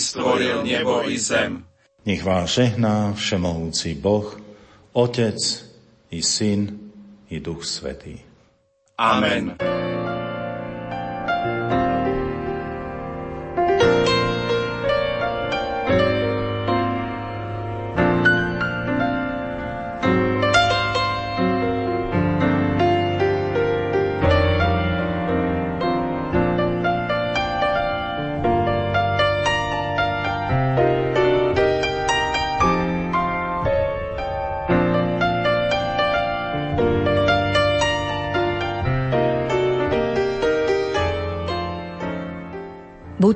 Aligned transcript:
stvoril 0.00 0.64
nebo 0.64 1.10
i 1.10 1.18
zem. 1.18 1.64
Nech 2.06 2.24
vás 2.24 2.50
žehná 2.50 3.12
všemohúci 3.12 3.94
Boh, 3.94 4.40
Otec 4.92 5.64
i 6.10 6.22
Syn 6.22 6.78
i 7.30 7.40
Duch 7.40 7.64
Svetý. 7.64 8.20
Amen. 8.98 9.56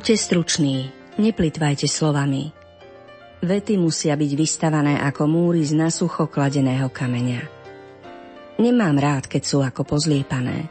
Buďte 0.04 0.20
struční, 0.20 0.92
neplitvajte 1.16 1.88
slovami. 1.88 2.52
Vety 3.40 3.80
musia 3.80 4.12
byť 4.12 4.32
vystavané 4.36 5.00
ako 5.00 5.24
múry 5.24 5.64
z 5.64 5.72
nasucho 5.72 6.28
kladeného 6.28 6.92
kameňa. 6.92 7.40
Nemám 8.60 9.00
rád, 9.00 9.24
keď 9.32 9.42
sú 9.48 9.64
ako 9.64 9.88
pozliepané. 9.88 10.68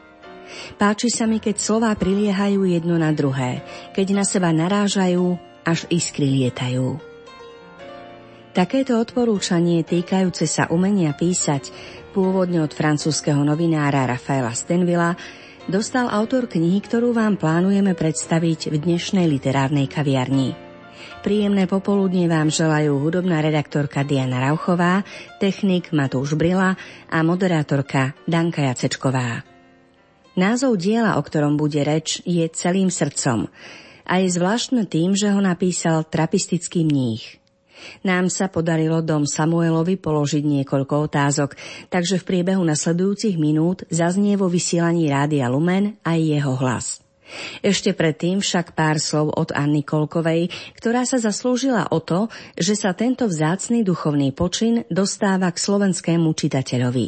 Páči 0.78 1.10
sa 1.10 1.26
mi, 1.26 1.42
keď 1.42 1.58
slová 1.58 1.90
priliehajú 1.98 2.62
jedno 2.62 2.94
na 3.02 3.10
druhé, 3.10 3.66
keď 3.98 4.22
na 4.22 4.22
seba 4.22 4.54
narážajú, 4.54 5.34
až 5.66 5.90
iskry 5.90 6.30
lietajú. 6.30 7.02
Takéto 8.54 9.02
odporúčanie 9.02 9.82
týkajúce 9.82 10.46
sa 10.46 10.70
umenia 10.70 11.10
písať, 11.18 11.74
pôvodne 12.14 12.62
od 12.62 12.70
francúzského 12.70 13.42
novinára 13.42 14.06
Rafaela 14.06 14.54
Stenvilla, 14.54 15.18
dostal 15.68 16.12
autor 16.12 16.52
knihy, 16.52 16.84
ktorú 16.84 17.16
vám 17.16 17.40
plánujeme 17.40 17.96
predstaviť 17.96 18.74
v 18.74 18.76
dnešnej 18.84 19.26
literárnej 19.30 19.88
kaviarni. 19.88 20.56
Príjemné 21.24 21.72
popoludne 21.72 22.28
vám 22.28 22.52
želajú 22.52 23.00
hudobná 23.00 23.40
redaktorka 23.40 24.04
Diana 24.04 24.44
Rauchová, 24.44 25.08
technik 25.40 25.96
Matúš 25.96 26.36
Brila 26.36 26.76
a 27.08 27.18
moderátorka 27.24 28.12
Danka 28.28 28.68
Jacečková. 28.68 29.48
Názov 30.36 30.82
diela, 30.82 31.16
o 31.16 31.22
ktorom 31.24 31.56
bude 31.56 31.80
reč, 31.86 32.20
je 32.28 32.44
Celým 32.52 32.92
srdcom 32.92 33.48
a 34.04 34.14
je 34.20 34.28
zvláštne 34.28 34.84
tým, 34.90 35.16
že 35.16 35.32
ho 35.32 35.40
napísal 35.40 36.04
trapistický 36.04 36.84
mních– 36.84 37.40
nám 38.08 38.32
sa 38.32 38.48
podarilo 38.50 39.04
dom 39.04 39.28
Samuelovi 39.28 40.00
položiť 40.00 40.44
niekoľko 40.44 41.12
otázok, 41.12 41.56
takže 41.90 42.22
v 42.22 42.28
priebehu 42.28 42.64
nasledujúcich 42.64 43.36
minút 43.40 43.84
zaznie 43.92 44.40
vo 44.40 44.48
vysielaní 44.48 45.10
Rádia 45.10 45.52
Lumen 45.52 46.00
aj 46.06 46.20
jeho 46.20 46.54
hlas. 46.60 47.04
Ešte 47.66 47.96
predtým 47.98 48.44
však 48.44 48.78
pár 48.78 49.02
slov 49.02 49.34
od 49.34 49.50
Anny 49.56 49.82
Kolkovej, 49.82 50.52
ktorá 50.78 51.08
sa 51.08 51.18
zaslúžila 51.18 51.90
o 51.90 51.98
to, 52.04 52.30
že 52.54 52.78
sa 52.78 52.94
tento 52.94 53.26
vzácný 53.26 53.82
duchovný 53.82 54.36
počin 54.36 54.86
dostáva 54.92 55.50
k 55.50 55.58
slovenskému 55.58 56.30
čitateľovi. 56.30 57.08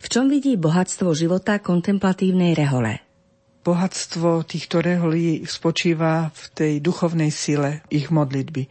V 0.00 0.06
čom 0.08 0.28
vidí 0.28 0.56
bohatstvo 0.60 1.12
života 1.16 1.60
kontemplatívnej 1.60 2.52
rehole? 2.52 3.00
Bohatstvo 3.60 4.48
týchto 4.48 4.80
reholí 4.80 5.44
spočíva 5.44 6.32
v 6.32 6.42
tej 6.56 6.72
duchovnej 6.80 7.28
sile 7.28 7.84
ich 7.92 8.08
modlitby 8.08 8.64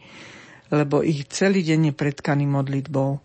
lebo 0.70 1.02
ich 1.02 1.26
celý 1.26 1.66
deň 1.66 1.90
je 1.90 1.94
predkaný 1.94 2.46
modlitbou. 2.46 3.18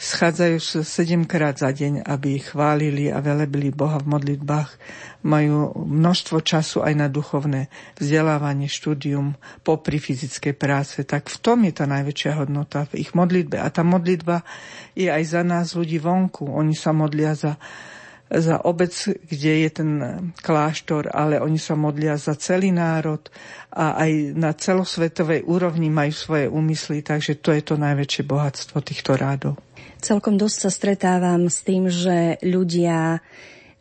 Schádzajú 0.00 0.58
sa 0.60 0.80
sedemkrát 0.80 1.60
za 1.60 1.72
deň, 1.72 2.08
aby 2.08 2.40
chválili 2.40 3.12
a 3.12 3.20
velebili 3.20 3.68
Boha 3.68 4.00
v 4.00 4.16
modlitbách. 4.16 4.70
Majú 5.24 5.76
množstvo 5.76 6.40
času 6.40 6.80
aj 6.80 6.94
na 6.96 7.08
duchovné 7.12 7.68
vzdelávanie, 8.00 8.64
štúdium, 8.64 9.36
popri 9.60 10.00
fyzickej 10.00 10.56
práce. 10.56 11.04
Tak 11.04 11.28
v 11.28 11.36
tom 11.44 11.68
je 11.68 11.72
tá 11.76 11.84
najväčšia 11.84 12.32
hodnota 12.40 12.88
v 12.88 13.04
ich 13.04 13.12
modlitbe. 13.12 13.60
A 13.60 13.68
tá 13.68 13.84
modlitba 13.84 14.40
je 14.96 15.12
aj 15.12 15.24
za 15.36 15.42
nás 15.44 15.76
ľudí 15.76 16.00
vonku. 16.00 16.48
Oni 16.48 16.72
sa 16.72 16.96
modlia 16.96 17.36
za 17.36 17.60
za 18.30 18.62
obec, 18.62 18.94
kde 19.26 19.66
je 19.66 19.70
ten 19.74 19.90
kláštor, 20.38 21.10
ale 21.10 21.42
oni 21.42 21.58
sa 21.58 21.74
modlia 21.74 22.14
za 22.14 22.38
celý 22.38 22.70
národ 22.70 23.26
a 23.74 23.98
aj 23.98 24.38
na 24.38 24.54
celosvetovej 24.54 25.42
úrovni 25.50 25.90
majú 25.90 26.14
svoje 26.14 26.46
úmysly, 26.46 27.02
takže 27.02 27.42
to 27.42 27.50
je 27.50 27.62
to 27.66 27.74
najväčšie 27.74 28.22
bohatstvo 28.22 28.78
týchto 28.86 29.18
rádov. 29.18 29.58
Celkom 29.98 30.38
dosť 30.38 30.56
sa 30.62 30.70
stretávam 30.70 31.50
s 31.50 31.66
tým, 31.66 31.90
že 31.90 32.38
ľudia 32.46 33.18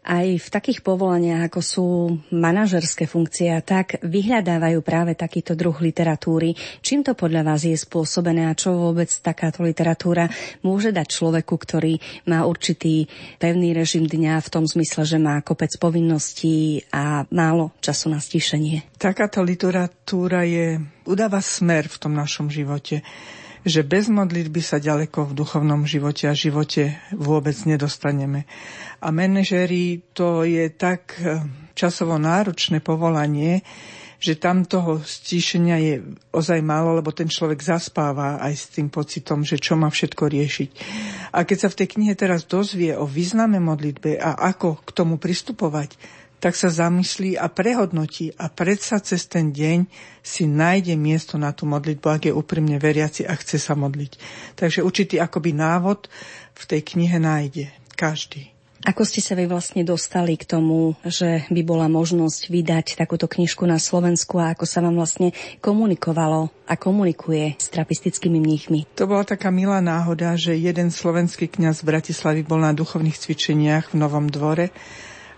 aj 0.04 0.28
v 0.40 0.48
takých 0.48 0.80
povolaniach, 0.80 1.52
ako 1.52 1.60
sú 1.60 1.88
manažerské 2.32 3.06
funkcie, 3.06 3.52
tak 3.62 4.00
vyhľadávajú 4.00 4.80
práve 4.80 5.14
takýto 5.14 5.54
druh 5.60 5.76
literatúry. 5.76 6.56
Čím 6.80 7.04
to 7.04 7.14
podľa 7.14 7.44
vás 7.44 7.68
je 7.68 7.76
spôsobené 7.76 8.48
a 8.48 8.58
čo 8.58 8.74
vôbec 8.74 9.12
takáto 9.20 9.62
literatúra 9.62 10.32
môže 10.64 10.96
dať 10.96 11.08
človeku, 11.08 11.52
ktorý 11.52 12.00
má 12.32 12.48
určitý 12.48 13.06
pevný 13.38 13.76
režim 13.76 14.08
dňa 14.08 14.40
v 14.40 14.52
tom 14.52 14.64
zmysle, 14.64 15.04
že 15.04 15.18
má 15.20 15.44
kopec 15.44 15.72
povinností 15.76 16.88
a 16.96 17.28
málo 17.30 17.76
času 17.84 18.08
na 18.10 18.24
stíšenie? 18.24 18.96
Takáto 18.96 19.44
literatúra 19.44 20.48
je, 20.48 20.80
udáva 21.04 21.44
smer 21.44 21.92
v 21.92 21.98
tom 22.00 22.16
našom 22.16 22.48
živote 22.48 23.04
že 23.68 23.84
bez 23.84 24.08
modlitby 24.08 24.62
sa 24.64 24.80
ďaleko 24.80 25.32
v 25.32 25.36
duchovnom 25.36 25.84
živote 25.84 26.32
a 26.32 26.38
živote 26.38 26.96
vôbec 27.12 27.56
nedostaneme. 27.68 28.48
A 29.04 29.12
manažéri 29.12 30.04
to 30.16 30.48
je 30.48 30.72
tak 30.72 31.16
eh, 31.20 31.44
časovo 31.76 32.16
náročné 32.20 32.80
povolanie, 32.80 33.64
že 34.20 34.36
tam 34.36 34.68
toho 34.68 35.00
stíšenia 35.00 35.78
je 35.80 35.94
ozaj 36.36 36.60
málo, 36.60 37.00
lebo 37.00 37.16
ten 37.16 37.32
človek 37.32 37.64
zaspáva 37.64 38.44
aj 38.44 38.54
s 38.54 38.66
tým 38.76 38.92
pocitom, 38.92 39.48
že 39.48 39.56
čo 39.56 39.80
má 39.80 39.88
všetko 39.88 40.28
riešiť. 40.28 40.70
A 41.32 41.48
keď 41.48 41.58
sa 41.58 41.72
v 41.72 41.78
tej 41.80 41.88
knihe 41.96 42.14
teraz 42.20 42.44
dozvie 42.44 42.92
o 43.00 43.08
význame 43.08 43.64
modlitbe 43.64 44.20
a 44.20 44.36
ako 44.52 44.84
k 44.84 44.90
tomu 44.92 45.16
pristupovať, 45.16 45.96
tak 46.40 46.56
sa 46.56 46.72
zamyslí 46.72 47.36
a 47.36 47.52
prehodnotí 47.52 48.32
a 48.40 48.48
predsa 48.48 49.04
cez 49.04 49.28
ten 49.28 49.52
deň 49.52 49.86
si 50.24 50.48
nájde 50.48 50.96
miesto 50.96 51.36
na 51.36 51.52
tú 51.52 51.68
modlitbu, 51.68 52.08
ak 52.08 52.22
je 52.32 52.34
úprimne 52.34 52.80
veriaci 52.80 53.28
a 53.28 53.36
chce 53.36 53.60
sa 53.60 53.76
modliť. 53.76 54.12
Takže 54.56 54.84
určitý 54.84 55.20
akoby 55.20 55.52
návod 55.52 56.08
v 56.56 56.64
tej 56.64 56.82
knihe 56.96 57.20
nájde 57.20 57.72
každý. 58.00 58.56
Ako 58.80 59.04
ste 59.04 59.20
sa 59.20 59.36
vy 59.36 59.44
vlastne 59.44 59.84
dostali 59.84 60.40
k 60.40 60.48
tomu, 60.48 60.96
že 61.04 61.44
by 61.52 61.62
bola 61.68 61.92
možnosť 61.92 62.48
vydať 62.48 62.96
takúto 62.96 63.28
knižku 63.28 63.68
na 63.68 63.76
Slovensku 63.76 64.40
a 64.40 64.56
ako 64.56 64.64
sa 64.64 64.80
vám 64.80 64.96
vlastne 64.96 65.36
komunikovalo 65.60 66.48
a 66.64 66.80
komunikuje 66.80 67.60
s 67.60 67.68
trapistickými 67.76 68.40
mníchmi? 68.40 68.88
To 68.96 69.04
bola 69.04 69.28
taká 69.28 69.52
milá 69.52 69.84
náhoda, 69.84 70.40
že 70.40 70.56
jeden 70.56 70.96
slovenský 70.96 71.52
kňaz 71.52 71.84
v 71.84 71.92
Bratislavi 71.92 72.42
bol 72.48 72.64
na 72.64 72.72
duchovných 72.72 73.20
cvičeniach 73.20 73.92
v 73.92 74.00
Novom 74.00 74.32
dvore 74.32 74.72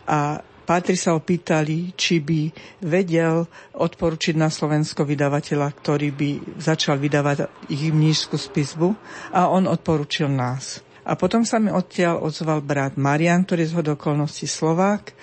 a 0.05 0.45
Pátri 0.61 0.93
sa 0.93 1.17
opýtali, 1.17 1.97
či 1.97 2.21
by 2.21 2.53
vedel 2.85 3.49
odporučiť 3.73 4.37
na 4.37 4.47
Slovensko 4.47 5.03
vydavateľa, 5.03 5.67
ktorý 5.73 6.09
by 6.13 6.29
začal 6.61 7.01
vydávať 7.01 7.49
ich 7.67 7.89
mnížskú 7.89 8.37
spisbu 8.37 8.93
a 9.33 9.49
on 9.49 9.65
odporučil 9.65 10.29
nás. 10.29 10.85
A 11.01 11.17
potom 11.17 11.41
sa 11.41 11.57
mi 11.57 11.73
odtiaľ 11.73 12.21
ozval 12.21 12.61
brat 12.61 12.93
Marian, 12.93 13.41
ktorý 13.41 13.65
je 13.65 13.71
z 13.73 13.77
hodokolnosti 13.81 14.45
Slovák 14.45 15.17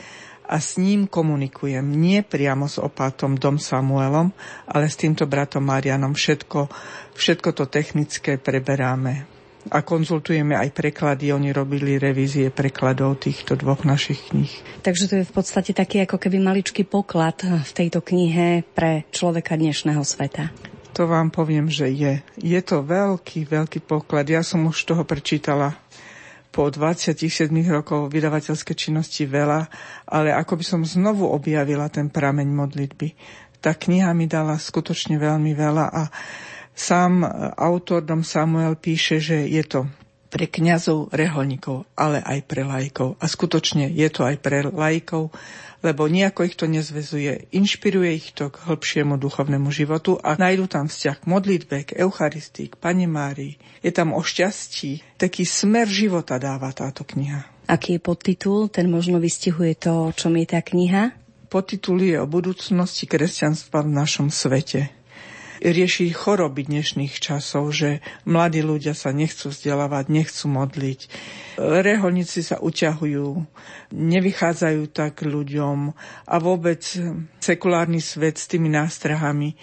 a 0.50 0.58
s 0.58 0.74
ním 0.74 1.06
komunikujem. 1.06 1.86
Nie 1.86 2.26
priamo 2.26 2.66
s 2.66 2.82
opátom 2.82 3.38
Dom 3.38 3.62
Samuelom, 3.62 4.34
ale 4.66 4.90
s 4.90 4.98
týmto 4.98 5.30
bratom 5.30 5.62
Marianom 5.62 6.18
všetko, 6.18 6.66
všetko 7.14 7.48
to 7.54 7.64
technické 7.70 8.42
preberáme 8.42 9.37
a 9.68 9.84
konzultujeme 9.84 10.56
aj 10.56 10.72
preklady. 10.72 11.32
Oni 11.32 11.52
robili 11.52 12.00
revízie 12.00 12.48
prekladov 12.48 13.20
týchto 13.20 13.54
dvoch 13.54 13.84
našich 13.84 14.32
kníh. 14.32 14.50
Takže 14.82 15.04
to 15.08 15.14
je 15.20 15.28
v 15.28 15.32
podstate 15.32 15.72
taký 15.76 16.04
ako 16.04 16.16
keby 16.16 16.40
maličký 16.40 16.88
poklad 16.88 17.40
v 17.44 17.72
tejto 17.72 18.00
knihe 18.00 18.64
pre 18.72 19.04
človeka 19.12 19.54
dnešného 19.56 20.00
sveta. 20.02 20.50
To 20.96 21.06
vám 21.06 21.30
poviem, 21.30 21.70
že 21.70 21.86
je. 21.94 22.18
Je 22.42 22.60
to 22.64 22.82
veľký, 22.82 23.46
veľký 23.46 23.86
poklad. 23.86 24.26
Ja 24.26 24.42
som 24.42 24.66
už 24.66 24.82
toho 24.82 25.06
prečítala 25.06 25.78
po 26.50 26.66
27 26.72 27.54
rokov 27.70 28.10
vydavateľskej 28.10 28.74
činnosti 28.74 29.22
veľa, 29.28 29.70
ale 30.10 30.34
ako 30.34 30.58
by 30.58 30.64
som 30.66 30.80
znovu 30.82 31.28
objavila 31.28 31.86
ten 31.86 32.10
prameň 32.10 32.48
modlitby. 32.50 33.14
Tá 33.62 33.78
kniha 33.78 34.10
mi 34.10 34.26
dala 34.26 34.58
skutočne 34.58 35.22
veľmi 35.22 35.54
veľa 35.54 35.86
a 35.86 36.02
Sám 36.78 37.26
e, 37.26 37.28
autor 37.58 38.06
Dom 38.06 38.22
Samuel 38.22 38.78
píše, 38.78 39.18
že 39.18 39.50
je 39.50 39.66
to 39.66 39.90
pre 40.30 40.46
kňazov, 40.46 41.10
reholníkov, 41.10 41.90
ale 41.98 42.22
aj 42.22 42.46
pre 42.46 42.62
lajkov. 42.62 43.18
A 43.18 43.26
skutočne 43.26 43.90
je 43.90 44.06
to 44.12 44.22
aj 44.22 44.36
pre 44.38 44.62
lajkov, 44.62 45.34
lebo 45.82 46.06
nejako 46.06 46.46
ich 46.46 46.54
to 46.54 46.70
nezvezuje, 46.70 47.50
inšpiruje 47.50 48.10
ich 48.14 48.30
to 48.30 48.52
k 48.52 48.62
hĺbšiemu 48.62 49.18
duchovnému 49.18 49.72
životu 49.74 50.20
a 50.22 50.38
nájdu 50.38 50.70
tam 50.70 50.86
vzťah 50.86 51.16
k 51.18 51.24
modlitbe, 51.26 51.76
k 51.82 51.90
Eucharistii, 51.98 52.70
k 52.70 52.78
Pane 52.78 53.10
Márii. 53.10 53.58
Je 53.82 53.90
tam 53.90 54.14
o 54.14 54.22
šťastí. 54.22 55.18
Taký 55.18 55.42
smer 55.48 55.90
života 55.90 56.38
dáva 56.38 56.70
táto 56.70 57.02
kniha. 57.02 57.42
Aký 57.66 57.98
je 57.98 58.00
podtitul? 58.00 58.70
Ten 58.70 58.86
možno 58.86 59.18
vystihuje 59.18 59.74
to, 59.74 60.08
o 60.08 60.14
čom 60.14 60.36
je 60.38 60.46
tá 60.46 60.62
kniha? 60.62 61.10
Podtitul 61.48 62.04
je 62.04 62.20
o 62.20 62.28
budúcnosti 62.28 63.08
kresťanstva 63.08 63.80
v 63.80 63.90
našom 63.96 64.28
svete 64.28 64.97
rieši 65.60 66.10
choroby 66.14 66.66
dnešných 66.66 67.18
časov, 67.18 67.74
že 67.74 68.00
mladí 68.24 68.62
ľudia 68.62 68.94
sa 68.94 69.10
nechcú 69.10 69.50
vzdelávať, 69.50 70.10
nechcú 70.10 70.46
modliť. 70.48 71.00
Reholníci 71.58 72.40
sa 72.46 72.62
uťahujú, 72.62 73.26
nevychádzajú 73.92 74.82
tak 74.94 75.26
ľuďom 75.26 75.78
a 76.26 76.34
vôbec 76.38 76.82
sekulárny 77.42 77.98
svet 77.98 78.38
s 78.38 78.46
tými 78.46 78.70
nástrahami. 78.70 79.58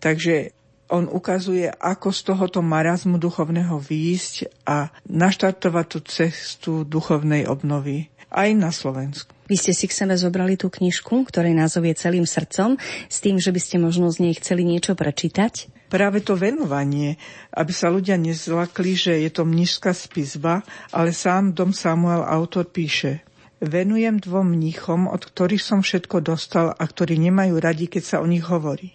Takže 0.00 0.56
on 0.86 1.10
ukazuje, 1.10 1.66
ako 1.66 2.14
z 2.14 2.20
tohoto 2.30 2.60
marazmu 2.62 3.18
duchovného 3.18 3.82
výjsť 3.82 4.64
a 4.70 4.94
naštartovať 5.10 5.86
tú 5.90 5.98
cestu 6.06 6.72
duchovnej 6.86 7.50
obnovy 7.50 8.06
aj 8.30 8.48
na 8.58 8.70
Slovensku. 8.74 9.36
Vy 9.46 9.56
ste 9.58 9.72
si 9.72 9.86
k 9.86 9.94
sebe 9.94 10.18
zobrali 10.18 10.58
tú 10.58 10.66
knižku, 10.66 11.30
ktorej 11.30 11.54
názov 11.54 11.86
je 11.86 11.94
Celým 11.94 12.26
srdcom, 12.26 12.74
s 13.06 13.22
tým, 13.22 13.38
že 13.38 13.54
by 13.54 13.60
ste 13.62 13.76
možno 13.78 14.10
z 14.10 14.26
nej 14.26 14.34
chceli 14.34 14.66
niečo 14.66 14.98
prečítať? 14.98 15.70
Práve 15.86 16.18
to 16.18 16.34
venovanie, 16.34 17.14
aby 17.54 17.70
sa 17.70 17.86
ľudia 17.86 18.18
nezlakli, 18.18 18.98
že 18.98 19.22
je 19.22 19.30
to 19.30 19.46
mnižská 19.46 19.94
spisba, 19.94 20.66
ale 20.90 21.14
sám 21.14 21.54
Dom 21.54 21.70
Samuel 21.70 22.26
autor 22.26 22.66
píše 22.66 23.22
Venujem 23.62 24.20
dvom 24.20 24.52
mníchom, 24.52 25.08
od 25.08 25.22
ktorých 25.22 25.62
som 25.62 25.80
všetko 25.80 26.20
dostal 26.20 26.74
a 26.76 26.84
ktorí 26.84 27.16
nemajú 27.16 27.56
radi, 27.56 27.88
keď 27.88 28.02
sa 28.04 28.16
o 28.20 28.28
nich 28.28 28.44
hovorí. 28.44 28.92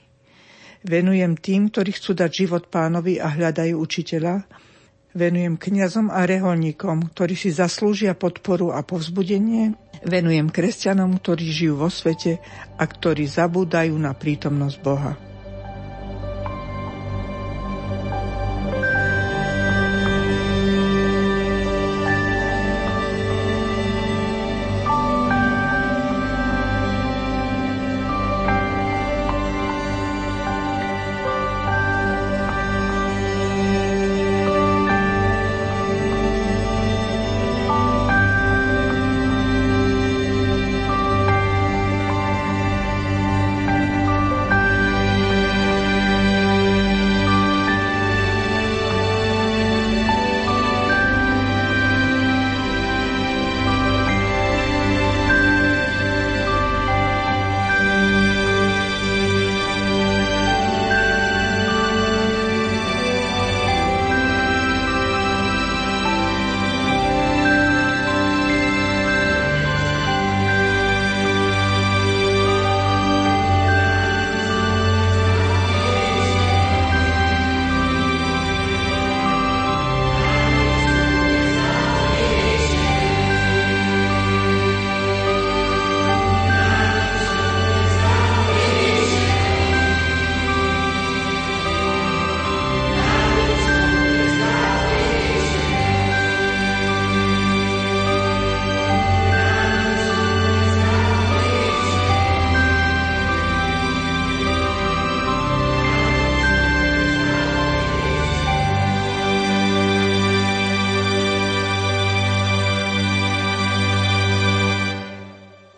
Venujem 0.85 1.33
tým, 1.33 1.73
ktorí 1.73 1.97
chcú 1.97 2.13
dať 2.13 2.29
život 2.45 2.63
pánovi 2.69 3.17
a 3.17 3.33
hľadajú 3.33 3.73
učiteľa, 3.79 4.45
Venujem 5.11 5.59
kňazom 5.59 6.07
a 6.07 6.23
reholníkom, 6.23 7.11
ktorí 7.11 7.35
si 7.35 7.51
zaslúžia 7.51 8.15
podporu 8.15 8.71
a 8.71 8.79
povzbudenie. 8.79 9.75
Venujem 10.07 10.47
kresťanom, 10.47 11.19
ktorí 11.19 11.45
žijú 11.51 11.83
vo 11.83 11.89
svete 11.91 12.39
a 12.79 12.83
ktorí 12.87 13.27
zabúdajú 13.27 13.91
na 13.99 14.15
prítomnosť 14.15 14.77
Boha. 14.79 15.30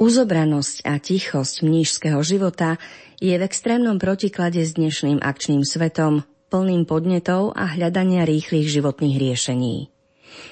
Uzobranosť 0.04 0.84
a 0.84 1.00
tichosť 1.00 1.64
mnížského 1.64 2.20
života 2.28 2.76
je 3.24 3.32
v 3.40 3.46
extrémnom 3.48 3.96
protiklade 3.96 4.60
s 4.60 4.76
dnešným 4.76 5.24
akčným 5.24 5.64
svetom, 5.64 6.28
plným 6.52 6.84
podnetov 6.84 7.56
a 7.56 7.72
hľadania 7.72 8.28
rýchlych 8.28 8.68
životných 8.68 9.16
riešení. 9.16 9.88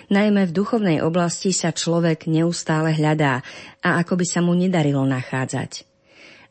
Najmä 0.08 0.48
v 0.48 0.56
duchovnej 0.56 1.04
oblasti 1.04 1.52
sa 1.52 1.76
človek 1.76 2.32
neustále 2.32 2.96
hľadá 2.96 3.44
a 3.84 4.00
ako 4.00 4.24
by 4.24 4.26
sa 4.32 4.40
mu 4.40 4.56
nedarilo 4.56 5.04
nachádzať. 5.04 5.84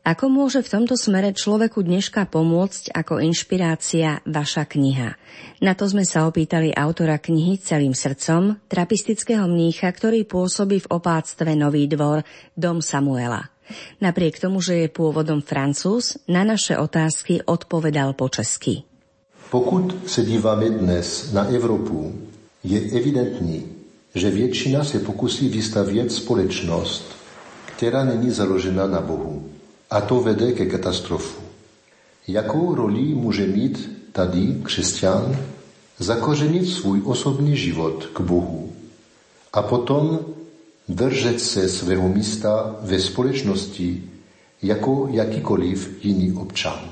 Ako 0.01 0.33
môže 0.33 0.65
v 0.65 0.81
tomto 0.81 0.97
smere 0.97 1.29
človeku 1.29 1.85
dneška 1.85 2.25
pomôcť 2.25 2.89
ako 2.89 3.21
inšpirácia 3.21 4.25
vaša 4.25 4.65
kniha? 4.65 5.13
Na 5.61 5.77
to 5.77 5.85
sme 5.85 6.09
sa 6.09 6.25
opýtali 6.25 6.73
autora 6.73 7.21
knihy 7.21 7.61
Celým 7.61 7.93
srdcom, 7.93 8.57
trapistického 8.65 9.45
mnícha, 9.45 9.85
ktorý 9.93 10.25
pôsobí 10.25 10.81
v 10.81 10.89
opáctve 10.89 11.53
Nový 11.53 11.85
dvor, 11.85 12.25
Dom 12.57 12.81
Samuela. 12.81 13.53
Napriek 14.01 14.41
tomu, 14.41 14.57
že 14.57 14.81
je 14.81 14.87
pôvodom 14.89 15.45
francúz, 15.45 16.17
na 16.25 16.41
naše 16.41 16.81
otázky 16.81 17.45
odpovedal 17.45 18.17
po 18.17 18.25
česky. 18.25 18.81
Pokud 19.53 20.09
se 20.09 20.25
díváme 20.25 20.81
dnes 20.81 21.29
na 21.29 21.45
Evropu, 21.45 22.09
je 22.65 22.89
evidentní, 22.97 23.69
že 24.17 24.33
většina 24.33 24.83
se 24.83 24.99
pokusí 24.99 25.49
vystavět 25.49 26.11
společnost, 26.11 27.05
která 27.77 28.03
není 28.03 28.33
založena 28.33 28.87
na 28.87 29.01
Bohu 29.01 29.60
a 29.91 30.01
to 30.01 30.19
vede 30.19 30.51
ke 30.51 30.65
katastrofu. 30.65 31.41
Jakou 32.27 32.75
roli 32.75 33.01
může 33.01 33.47
mít 33.47 33.91
tady 34.11 34.55
křesťan 34.63 35.37
zakořenit 35.99 36.69
svůj 36.69 37.01
osobní 37.05 37.57
život 37.57 38.09
k 38.13 38.21
Bohu 38.21 38.73
a 39.53 39.61
potom 39.61 40.19
držet 40.89 41.41
se 41.41 41.69
svého 41.69 42.09
místa 42.09 42.75
ve 42.81 42.99
společnosti 42.99 44.03
jako 44.61 45.07
jakýkoliv 45.11 46.03
jiný 46.03 46.33
občan. 46.33 46.91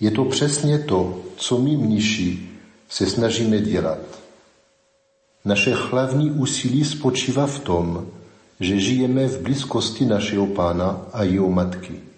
Je 0.00 0.10
to 0.10 0.24
přesně 0.24 0.78
to, 0.78 1.18
co 1.36 1.58
my 1.58 1.76
mniši 1.76 2.48
se 2.88 3.06
snažíme 3.06 3.60
dělat. 3.60 3.98
Naše 5.44 5.74
hlavní 5.74 6.30
úsilí 6.30 6.84
spočívá 6.84 7.46
v 7.46 7.58
tom, 7.58 8.06
že 8.60 8.80
žijeme 8.80 9.26
v 9.26 9.40
blízkosti 9.40 10.06
našeho 10.06 10.46
pána 10.46 11.06
a 11.12 11.22
jeho 11.22 11.50
matky. 11.50 12.09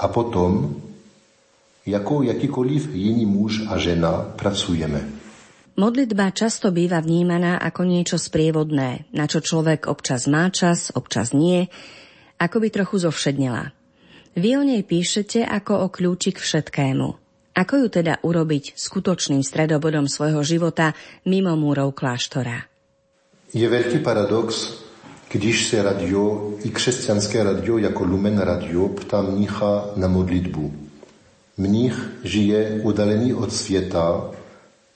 A 0.00 0.08
potom, 0.08 0.80
jako 1.86 2.22
jakýkoliv 2.22 2.94
jiný 2.94 3.26
muž 3.28 3.68
a 3.68 3.76
žena, 3.76 4.32
pracujeme. 4.36 5.20
Modlitba 5.76 6.32
často 6.34 6.68
býva 6.74 7.00
vnímaná 7.00 7.56
ako 7.56 7.88
niečo 7.88 8.16
sprievodné, 8.20 9.08
na 9.16 9.24
čo 9.24 9.40
človek 9.40 9.88
občas 9.88 10.28
má 10.28 10.48
čas, 10.52 10.92
občas 10.92 11.32
nie, 11.32 11.68
ako 12.36 12.56
by 12.60 12.68
trochu 12.68 12.96
zovšednila. 13.06 13.72
Vy 14.36 14.50
o 14.56 14.62
nej 14.64 14.84
píšete 14.84 15.40
ako 15.40 15.72
o 15.84 15.86
kľúči 15.88 16.36
k 16.36 16.42
všetkému. 16.42 17.08
Ako 17.56 17.74
ju 17.80 17.88
teda 17.88 18.20
urobiť 18.22 18.76
skutočným 18.76 19.42
stredobodom 19.44 20.04
svojho 20.04 20.40
života 20.44 20.92
mimo 21.24 21.56
múrov 21.56 21.92
kláštora? 21.96 22.68
Je 23.50 23.66
veľký 23.66 24.04
paradox, 24.04 24.80
když 25.32 25.68
se 25.68 25.82
radio, 25.82 26.50
i 26.64 26.70
křesťanské 26.70 27.42
radio 27.42 27.78
jako 27.78 28.04
Lumen 28.04 28.38
Radio 28.38 28.88
ptá 28.88 29.22
mnicha 29.22 29.84
na 29.96 30.08
modlitbu. 30.08 30.74
Mnich 31.56 32.10
žije 32.24 32.80
udalený 32.82 33.34
od 33.34 33.52
světa, 33.52 34.30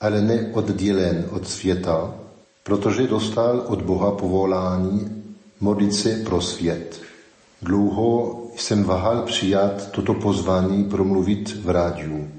ale 0.01 0.21
ne 0.21 0.49
oddělen 0.53 1.25
od 1.31 1.47
světa 1.47 2.13
protože 2.65 3.07
dostal 3.07 3.63
od 3.67 3.81
Boha 3.81 4.11
povolání 4.11 5.23
modlit 5.59 5.93
se 5.93 6.15
pro 6.25 6.41
svět. 6.41 7.01
Dlouho 7.61 8.41
jsem 8.57 8.83
váhal 8.83 9.21
přijat 9.21 9.91
toto 9.91 10.13
pozvání 10.13 10.83
promluvit 10.83 11.55
v 11.63 11.69
rádiu. 11.69 12.29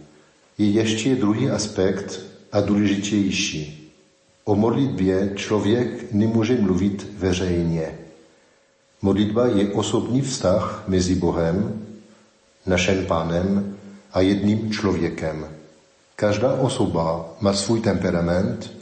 Je 0.58 0.70
ještě 0.70 1.16
druhý 1.16 1.50
aspekt 1.50 2.20
a 2.52 2.60
důležitější. 2.60 3.85
O 4.48 4.54
modlitbě 4.54 5.32
člověk 5.34 6.12
nemůže 6.12 6.60
mluvit 6.60 7.06
veřejně. 7.18 7.98
Modlitba 9.02 9.46
je 9.46 9.72
osobní 9.72 10.22
vztah 10.22 10.84
mezi 10.88 11.14
Bohem, 11.14 11.86
naším 12.66 13.06
pánem 13.06 13.76
a 14.12 14.20
jedným 14.20 14.72
člověkem. 14.72 15.46
Každá 16.16 16.52
osoba 16.52 17.34
má 17.40 17.52
svůj 17.52 17.80
temperament, 17.80 18.72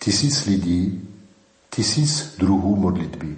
tisíc 0.00 0.46
lidí, 0.46 1.08
tisíc 1.70 2.34
druhů 2.38 2.76
modlitby. 2.76 3.36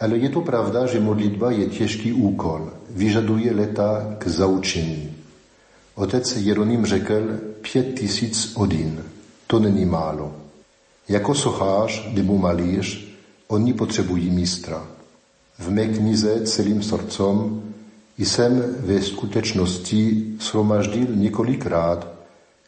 Ale 0.00 0.16
je 0.16 0.28
to 0.28 0.40
pravda, 0.40 0.86
že 0.86 1.00
modlitba 1.00 1.50
je 1.50 1.66
těžký 1.66 2.12
úkol, 2.12 2.72
vyžaduje 2.90 3.54
leta 3.54 4.16
k 4.18 4.28
zaučení. 4.28 5.16
Otec 5.94 6.36
Jeroným 6.36 6.86
řekl 6.86 7.38
pět 7.72 7.98
tisíc 7.98 8.54
hodin. 8.54 9.04
To 9.52 9.58
není 9.58 9.84
málo. 9.84 10.32
Jako 11.08 11.34
sochař 11.34 12.08
nebo 12.12 12.38
malíř 12.38 13.04
oni 13.48 13.72
potřebují 13.72 14.30
mistra. 14.30 14.86
V 15.58 15.70
mé 15.70 15.86
knize 15.86 16.40
celým 16.46 16.82
srdcom 16.82 17.62
jsem 18.18 18.76
ve 18.78 19.02
skutečnosti 19.02 20.24
shromaždil 20.40 21.06
několikrát, 21.14 22.08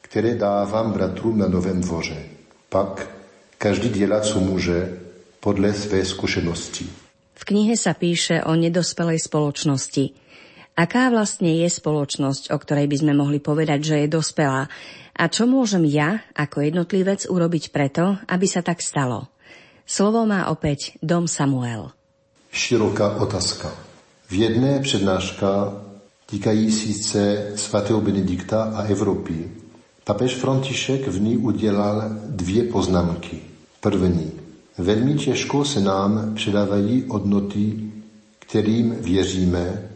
které 0.00 0.34
dávám 0.34 0.92
bratrům 0.92 1.38
na 1.38 1.48
Novém 1.48 1.80
dvoře. 1.80 2.22
Pak 2.68 3.08
každý 3.58 3.88
dělá, 3.88 4.20
co 4.20 4.40
může, 4.40 4.98
podle 5.40 5.72
své 5.72 6.04
zkušenosti. 6.04 6.86
V 7.34 7.44
knihe 7.44 7.76
sa 7.76 7.96
píše 7.96 8.44
o 8.44 8.52
nedospelej 8.54 9.18
spoločnosti. 9.24 10.23
Aká 10.74 11.06
vlastne 11.10 11.54
je 11.62 11.70
spoločnosť, 11.70 12.50
o 12.50 12.58
ktorej 12.58 12.90
by 12.90 12.96
sme 12.98 13.12
mohli 13.14 13.38
povedať, 13.38 13.80
že 13.82 13.96
je 14.04 14.08
dospelá? 14.10 14.66
A 15.14 15.24
čo 15.30 15.46
môžem 15.46 15.86
ja, 15.86 16.26
ako 16.34 16.66
jednotlivec, 16.66 17.30
urobiť 17.30 17.70
preto, 17.70 18.18
aby 18.26 18.46
sa 18.50 18.60
tak 18.66 18.82
stalo? 18.82 19.30
Slovo 19.86 20.26
má 20.26 20.50
opäť 20.50 20.98
Dom 20.98 21.30
Samuel. 21.30 21.94
Široká 22.50 23.22
otázka. 23.22 23.70
V 24.26 24.32
jedné 24.34 24.80
přednáška 24.80 25.78
týkající 26.26 26.94
se 26.94 27.52
svatého 27.54 28.00
Benedikta 28.00 28.74
a 28.74 28.82
Evropy 28.82 29.64
papež 30.04 30.34
František 30.34 31.08
v 31.08 31.20
ní 31.20 31.36
udělal 31.36 32.10
dvě 32.28 32.64
poznámky. 32.64 33.40
První. 33.80 34.32
Velmi 34.78 35.14
těžko 35.14 35.64
se 35.64 35.80
nám 35.80 36.34
předávají 36.34 37.04
hodnoty, 37.08 37.72
kterým 38.38 38.96
věříme, 39.00 39.88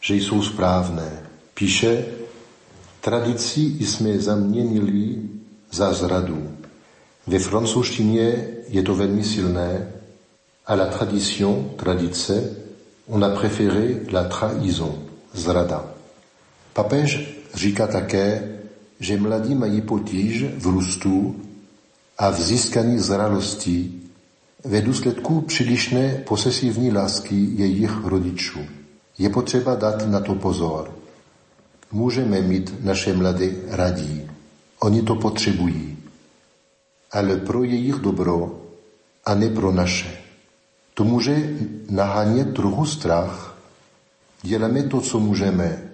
že 0.00 0.14
jsou 0.14 0.42
správné. 0.42 1.22
Píše, 1.54 2.04
tradici 3.00 3.60
jsme 3.60 4.18
zaměnili 4.18 5.16
za 5.72 5.92
zradu. 5.92 6.50
Ve 7.26 7.38
francouzštině 7.38 8.46
je 8.68 8.82
to 8.82 8.94
velmi 8.94 9.24
silné. 9.24 9.92
À 10.66 10.74
la 10.74 10.86
tradition, 10.86 11.70
tradice, 11.76 12.56
on 13.06 13.24
a 13.24 13.28
préféré 13.28 14.06
la 14.12 14.24
trahison, 14.24 15.02
zrada. 15.32 15.84
Papež 16.72 17.36
říká 17.54 17.86
také, 17.86 18.56
že 19.00 19.16
mladí 19.16 19.54
mají 19.54 19.80
potíž 19.80 20.44
v 20.58 20.66
růstu 20.66 21.36
a 22.18 22.30
v 22.30 22.40
získaní 22.40 22.98
zralosti 22.98 23.92
ve 24.64 24.80
důsledku 24.80 25.40
přílišné 25.40 26.22
posesivní 26.28 26.92
lásky 26.92 27.48
jejich 27.54 28.04
rodičů. 28.04 28.60
Je 29.20 29.28
potřeba 29.28 29.74
dát 29.74 30.06
na 30.06 30.20
to 30.20 30.34
pozor. 30.34 30.96
Můžeme 31.92 32.40
mít 32.40 32.84
naše 32.84 33.12
mladé 33.12 33.52
radí. 33.68 34.30
Oni 34.80 35.02
to 35.02 35.14
potřebují. 35.14 35.98
Ale 37.12 37.36
pro 37.36 37.64
jejich 37.64 37.94
dobro 37.94 38.60
a 39.24 39.34
ne 39.34 39.50
pro 39.50 39.72
naše. 39.72 40.20
To 40.94 41.04
může 41.04 41.56
nahánět 41.90 42.54
trochu 42.54 42.86
strach. 42.86 43.56
Děláme 44.42 44.82
to, 44.82 45.00
co 45.00 45.20
můžeme. 45.20 45.90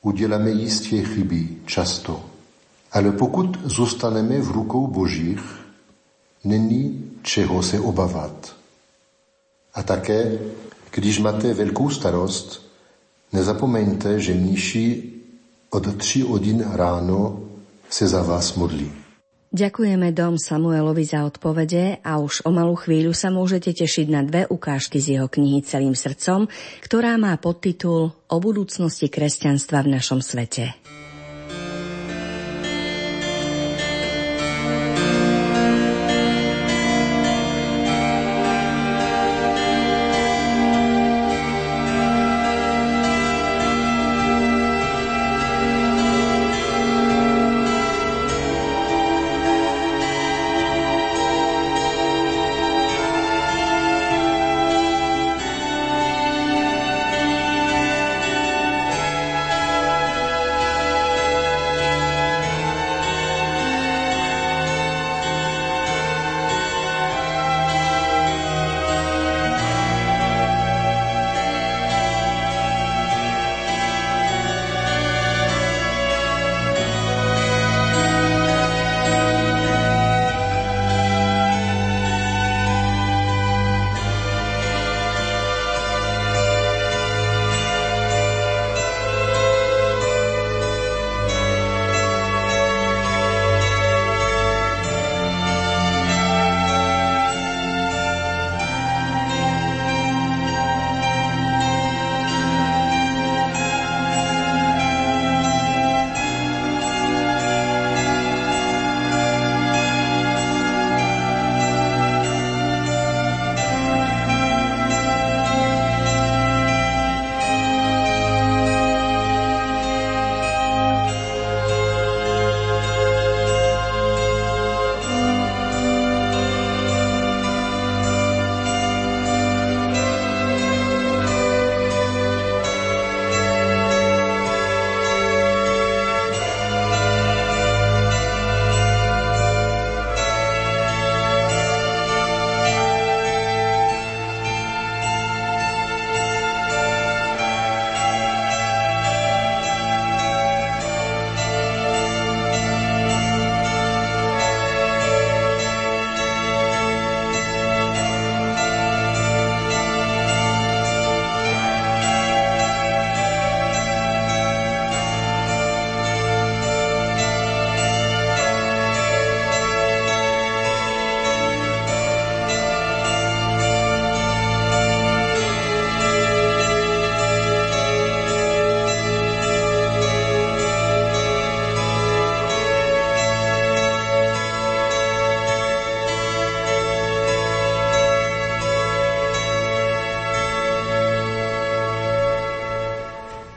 Uděláme 0.00 0.50
jistě 0.50 1.02
chyby, 1.02 1.48
často. 1.66 2.24
Ale 2.92 3.12
pokud 3.12 3.58
zůstaneme 3.64 4.40
v 4.40 4.50
rukou 4.50 4.86
Božích, 4.86 5.44
není 6.44 7.12
čeho 7.22 7.62
se 7.62 7.80
obávat. 7.80 8.56
A 9.74 9.82
také, 9.82 10.38
když 10.96 11.20
máte 11.20 11.54
velkou 11.54 11.92
starost, 11.92 12.64
nezapomeňte, 13.32 14.16
že 14.20 14.32
mniši 14.34 14.86
od 15.70 15.84
3 15.96 16.20
hodin 16.20 16.64
ráno 16.72 17.40
se 17.90 18.08
za 18.08 18.22
vás 18.22 18.56
modlí. 18.56 19.04
Ďakujeme 19.56 20.12
Dom 20.12 20.36
Samuelovi 20.36 21.04
za 21.06 21.24
odpovede 21.24 22.02
a 22.04 22.18
už 22.20 22.44
o 22.44 22.50
malú 22.52 22.76
chvíľu 22.76 23.16
sa 23.16 23.32
môžete 23.32 23.72
tešiť 23.72 24.06
na 24.10 24.20
dve 24.20 24.44
ukážky 24.48 25.00
z 25.00 25.16
jeho 25.16 25.28
knihy 25.32 25.64
Celým 25.64 25.96
srdcom, 25.96 26.50
ktorá 26.84 27.16
má 27.16 27.32
podtitul 27.40 28.12
O 28.26 28.36
budúcnosti 28.42 29.06
kresťanstva 29.08 29.86
v 29.86 29.96
našom 29.96 30.20
svete. 30.20 30.76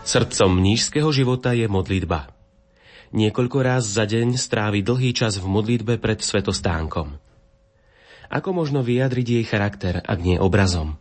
Srdcom 0.10 0.58
mnížského 0.58 1.06
života 1.14 1.54
je 1.54 1.70
modlitba. 1.70 2.34
Niekoľko 3.14 3.62
raz 3.62 3.86
za 3.94 4.10
deň 4.10 4.42
strávi 4.42 4.82
dlhý 4.82 5.14
čas 5.14 5.38
v 5.38 5.46
modlitbe 5.46 6.02
pred 6.02 6.18
svetostánkom. 6.18 7.22
Ako 8.34 8.50
možno 8.50 8.82
vyjadriť 8.82 9.28
jej 9.38 9.46
charakter, 9.46 10.02
ak 10.02 10.18
nie 10.18 10.42
obrazom? 10.42 10.98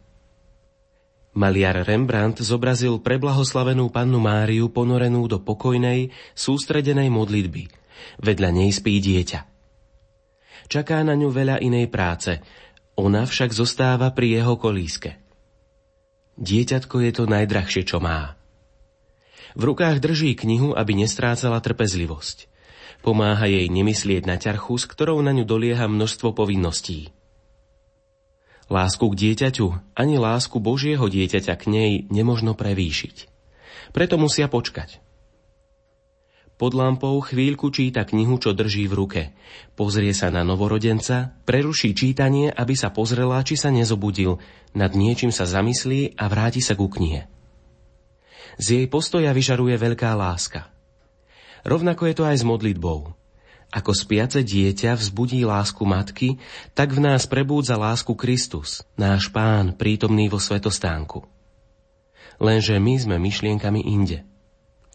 Maliar 1.33 1.89
Rembrandt 1.89 2.45
zobrazil 2.45 3.01
preblahoslavenú 3.01 3.89
pannu 3.89 4.21
Máriu 4.21 4.69
ponorenú 4.69 5.25
do 5.25 5.41
pokojnej, 5.41 6.13
sústredenej 6.37 7.09
modlitby. 7.09 7.65
Vedľa 8.21 8.51
nej 8.53 8.69
spí 8.77 9.01
dieťa. 9.01 9.41
Čaká 10.69 11.01
na 11.01 11.17
ňu 11.17 11.33
veľa 11.33 11.65
inej 11.65 11.89
práce, 11.89 12.45
ona 12.93 13.25
však 13.25 13.57
zostáva 13.57 14.13
pri 14.13 14.45
jeho 14.45 14.61
kolíske. 14.61 15.17
Dieťatko 16.37 17.09
je 17.09 17.13
to 17.17 17.25
najdrahšie, 17.25 17.89
čo 17.89 18.05
má. 18.05 18.38
V 19.57 19.63
rukách 19.63 20.03
drží 20.03 20.37
knihu, 20.37 20.77
aby 20.77 20.99
nestrácala 20.99 21.63
trpezlivosť. 21.63 22.51
Pomáha 23.01 23.47
jej 23.47 23.71
nemyslieť 23.71 24.27
na 24.27 24.37
ťarchu, 24.37 24.75
s 24.75 24.85
ktorou 24.91 25.23
na 25.23 25.31
ňu 25.31 25.47
dolieha 25.47 25.87
množstvo 25.87 26.35
povinností. 26.35 27.15
Lásku 28.69 29.01
k 29.09 29.15
dieťaťu, 29.17 29.97
ani 29.97 30.21
lásku 30.21 30.61
Božieho 30.61 31.09
dieťaťa 31.09 31.55
k 31.57 31.65
nej 31.73 31.93
nemožno 32.13 32.53
prevýšiť. 32.53 33.17
Preto 33.97 34.21
musia 34.21 34.45
počkať. 34.51 35.01
Pod 36.59 36.75
lampou 36.75 37.23
chvíľku 37.23 37.71
číta 37.71 38.03
knihu, 38.03 38.35
čo 38.43 38.51
drží 38.51 38.91
v 38.91 38.99
ruke. 38.99 39.23
Pozrie 39.79 40.11
sa 40.11 40.29
na 40.35 40.43
novorodenca, 40.43 41.39
preruší 41.47 41.95
čítanie, 41.95 42.51
aby 42.51 42.75
sa 42.75 42.91
pozrela, 42.91 43.41
či 43.47 43.55
sa 43.55 43.71
nezobudil, 43.71 44.43
nad 44.75 44.91
niečím 44.93 45.31
sa 45.31 45.47
zamyslí 45.47 46.19
a 46.19 46.27
vráti 46.27 46.59
sa 46.59 46.75
ku 46.75 46.91
knihe. 46.91 47.38
Z 48.59 48.67
jej 48.75 48.87
postoja 48.91 49.31
vyžaruje 49.31 49.79
veľká 49.79 50.11
láska. 50.19 50.67
Rovnako 51.63 52.11
je 52.11 52.15
to 52.19 52.25
aj 52.27 52.37
s 52.43 52.45
modlitbou. 52.45 53.15
Ako 53.69 53.93
spiace 53.95 54.43
dieťa 54.43 54.99
vzbudí 54.99 55.47
lásku 55.47 55.85
matky, 55.87 56.43
tak 56.75 56.97
v 56.97 57.05
nás 57.05 57.29
prebúdza 57.29 57.79
lásku 57.79 58.17
Kristus, 58.19 58.83
náš 58.99 59.31
pán, 59.31 59.77
prítomný 59.77 60.27
vo 60.27 60.43
svetostánku. 60.43 61.23
Lenže 62.43 62.81
my 62.83 62.95
sme 62.99 63.17
myšlienkami 63.23 63.85
inde. 63.85 64.25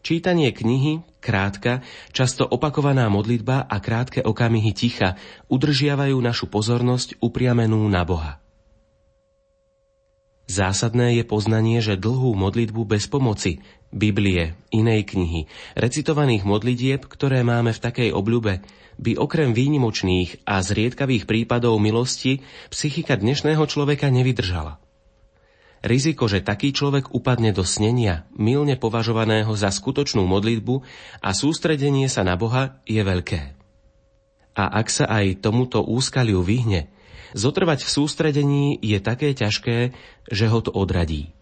Čítanie 0.04 0.52
knihy, 0.52 1.00
krátka, 1.24 1.80
často 2.12 2.44
opakovaná 2.44 3.08
modlitba 3.08 3.64
a 3.64 3.80
krátke 3.80 4.20
okamihy 4.20 4.76
ticha 4.76 5.16
udržiavajú 5.48 6.20
našu 6.20 6.52
pozornosť 6.52 7.16
upriamenú 7.24 7.80
na 7.88 8.04
Boha. 8.04 8.43
Zásadné 10.44 11.16
je 11.16 11.24
poznanie, 11.24 11.80
že 11.80 11.96
dlhú 11.96 12.36
modlitbu 12.36 12.84
bez 12.84 13.08
pomoci, 13.08 13.64
Biblie, 13.94 14.58
inej 14.74 15.14
knihy, 15.14 15.46
recitovaných 15.78 16.44
modlitieb, 16.44 17.00
ktoré 17.06 17.40
máme 17.46 17.72
v 17.72 17.80
takej 17.80 18.10
obľube, 18.12 18.60
by 19.00 19.16
okrem 19.16 19.56
výnimočných 19.56 20.44
a 20.44 20.60
zriedkavých 20.60 21.24
prípadov 21.24 21.80
milosti 21.80 22.44
psychika 22.68 23.16
dnešného 23.16 23.64
človeka 23.64 24.12
nevydržala. 24.12 24.82
Riziko, 25.84 26.28
že 26.28 26.40
taký 26.40 26.72
človek 26.72 27.12
upadne 27.12 27.52
do 27.52 27.60
snenia, 27.60 28.24
milne 28.32 28.76
považovaného 28.80 29.52
za 29.52 29.68
skutočnú 29.68 30.24
modlitbu 30.24 30.80
a 31.20 31.30
sústredenie 31.36 32.08
sa 32.08 32.24
na 32.24 32.40
Boha, 32.40 32.80
je 32.88 33.04
veľké. 33.04 33.52
A 34.56 34.64
ak 34.80 34.88
sa 34.88 35.04
aj 35.04 35.44
tomuto 35.44 35.84
úskaliu 35.84 36.40
vyhne, 36.40 36.88
Zotrvať 37.34 37.82
v 37.82 37.90
sústredení 37.90 38.64
je 38.78 39.02
také 39.02 39.34
ťažké, 39.34 39.90
že 40.30 40.46
ho 40.46 40.58
to 40.62 40.70
odradí. 40.70 41.34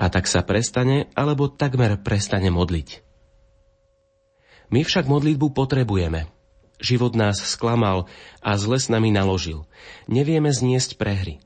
A 0.00 0.08
tak 0.08 0.24
sa 0.24 0.40
prestane, 0.40 1.12
alebo 1.12 1.52
takmer 1.52 2.00
prestane 2.00 2.48
modliť. 2.48 3.04
My 4.72 4.82
však 4.82 5.04
modlitbu 5.04 5.52
potrebujeme. 5.52 6.32
Život 6.80 7.12
nás 7.14 7.38
sklamal 7.38 8.08
a 8.40 8.56
zle 8.56 8.80
s 8.80 8.88
nami 8.88 9.12
naložil. 9.12 9.68
Nevieme 10.08 10.50
zniesť 10.50 10.96
prehry. 10.98 11.38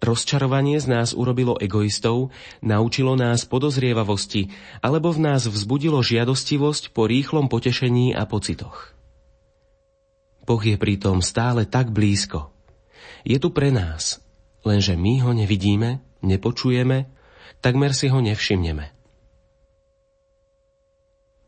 Rozčarovanie 0.00 0.78
z 0.78 0.86
nás 0.92 1.10
urobilo 1.10 1.58
egoistov, 1.58 2.30
naučilo 2.62 3.18
nás 3.18 3.48
podozrievavosti, 3.48 4.52
alebo 4.78 5.10
v 5.10 5.26
nás 5.26 5.48
vzbudilo 5.48 6.04
žiadostivosť 6.04 6.94
po 6.94 7.10
rýchlom 7.10 7.50
potešení 7.50 8.14
a 8.14 8.28
pocitoch. 8.28 8.94
Boh 10.46 10.62
je 10.62 10.78
pritom 10.78 11.24
stále 11.24 11.66
tak 11.66 11.90
blízko, 11.90 12.55
je 13.26 13.36
tu 13.42 13.50
pre 13.50 13.74
nás, 13.74 14.22
lenže 14.62 14.94
my 14.94 15.26
ho 15.26 15.34
nevidíme, 15.34 15.98
nepočujeme, 16.22 17.10
takmer 17.58 17.90
si 17.90 18.06
ho 18.06 18.22
nevšimneme. 18.22 18.94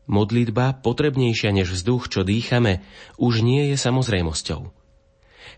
Modlitba, 0.09 0.81
potrebnejšia 0.83 1.53
než 1.53 1.71
vzduch, 1.71 2.11
čo 2.11 2.25
dýchame, 2.27 2.83
už 3.21 3.45
nie 3.45 3.71
je 3.71 3.77
samozrejmosťou. 3.77 4.73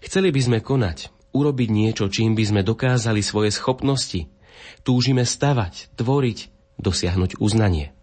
Chceli 0.04 0.30
by 0.30 0.42
sme 0.44 0.60
konať, 0.60 1.10
urobiť 1.32 1.70
niečo, 1.72 2.12
čím 2.12 2.36
by 2.36 2.44
sme 2.44 2.62
dokázali 2.62 3.24
svoje 3.24 3.50
schopnosti. 3.56 4.28
Túžime 4.84 5.24
stavať, 5.24 5.96
tvoriť, 5.96 6.52
dosiahnuť 6.78 7.40
uznanie. 7.40 7.96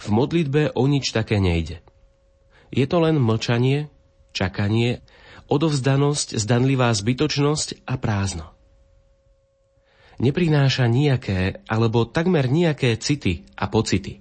V 0.00 0.06
modlitbe 0.08 0.72
o 0.72 0.88
nič 0.88 1.12
také 1.12 1.38
nejde. 1.42 1.84
Je 2.72 2.86
to 2.88 2.96
len 3.04 3.20
mlčanie, 3.20 3.92
čakanie 4.32 5.04
odovzdanosť, 5.48 6.36
zdanlivá 6.36 6.92
zbytočnosť 6.92 7.88
a 7.88 7.96
prázdno. 7.96 8.46
Neprináša 10.20 10.86
nejaké 10.90 11.64
alebo 11.66 12.04
takmer 12.04 12.50
nejaké 12.50 12.98
city 13.00 13.48
a 13.56 13.70
pocity. 13.70 14.20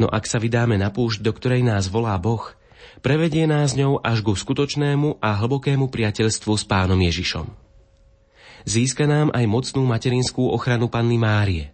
No 0.00 0.08
ak 0.08 0.24
sa 0.24 0.40
vydáme 0.40 0.80
na 0.80 0.88
púšť, 0.88 1.20
do 1.20 1.32
ktorej 1.36 1.60
nás 1.60 1.92
volá 1.92 2.16
Boh, 2.16 2.56
prevedie 3.04 3.44
nás 3.44 3.76
ňou 3.76 4.00
až 4.00 4.24
ku 4.24 4.32
skutočnému 4.32 5.20
a 5.20 5.36
hlbokému 5.36 5.92
priateľstvu 5.92 6.52
s 6.56 6.64
pánom 6.64 6.96
Ježišom. 6.96 7.52
Získa 8.64 9.04
nám 9.04 9.28
aj 9.36 9.44
mocnú 9.44 9.84
materinskú 9.84 10.48
ochranu 10.48 10.88
Panny 10.88 11.20
Márie. 11.20 11.72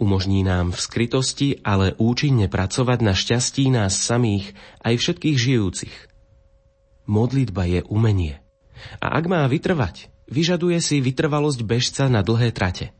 Umožní 0.00 0.40
nám 0.40 0.72
v 0.72 0.80
skrytosti, 0.80 1.48
ale 1.60 1.92
účinne 2.00 2.48
pracovať 2.48 2.98
na 3.04 3.12
šťastí 3.12 3.68
nás 3.68 3.96
samých 3.96 4.52
aj 4.84 4.94
všetkých 5.00 5.36
žijúcich– 5.36 5.96
Modlitba 7.10 7.66
je 7.66 7.82
umenie. 7.90 8.38
A 9.02 9.18
ak 9.18 9.26
má 9.26 9.42
vytrvať, 9.50 10.14
vyžaduje 10.30 10.78
si 10.78 11.02
vytrvalosť 11.02 11.60
bežca 11.66 12.06
na 12.06 12.22
dlhé 12.22 12.54
trate. 12.54 12.94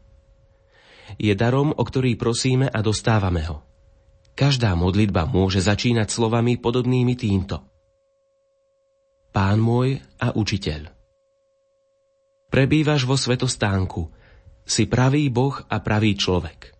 Je 1.15 1.31
darom, 1.39 1.71
o 1.71 1.83
ktorý 1.87 2.19
prosíme 2.19 2.67
a 2.67 2.83
dostávame 2.83 3.47
ho. 3.47 3.63
Každá 4.35 4.75
modlitba 4.75 5.31
môže 5.31 5.63
začínať 5.63 6.11
slovami 6.11 6.59
podobnými 6.59 7.15
týmto. 7.15 7.63
Pán 9.31 9.63
môj 9.63 10.03
a 10.19 10.35
učiteľ. 10.35 10.91
Prebývaš 12.51 13.07
vo 13.07 13.15
svetostánku, 13.15 14.11
si 14.67 14.91
pravý 14.91 15.31
Boh 15.31 15.55
a 15.71 15.79
pravý 15.79 16.19
človek. 16.19 16.75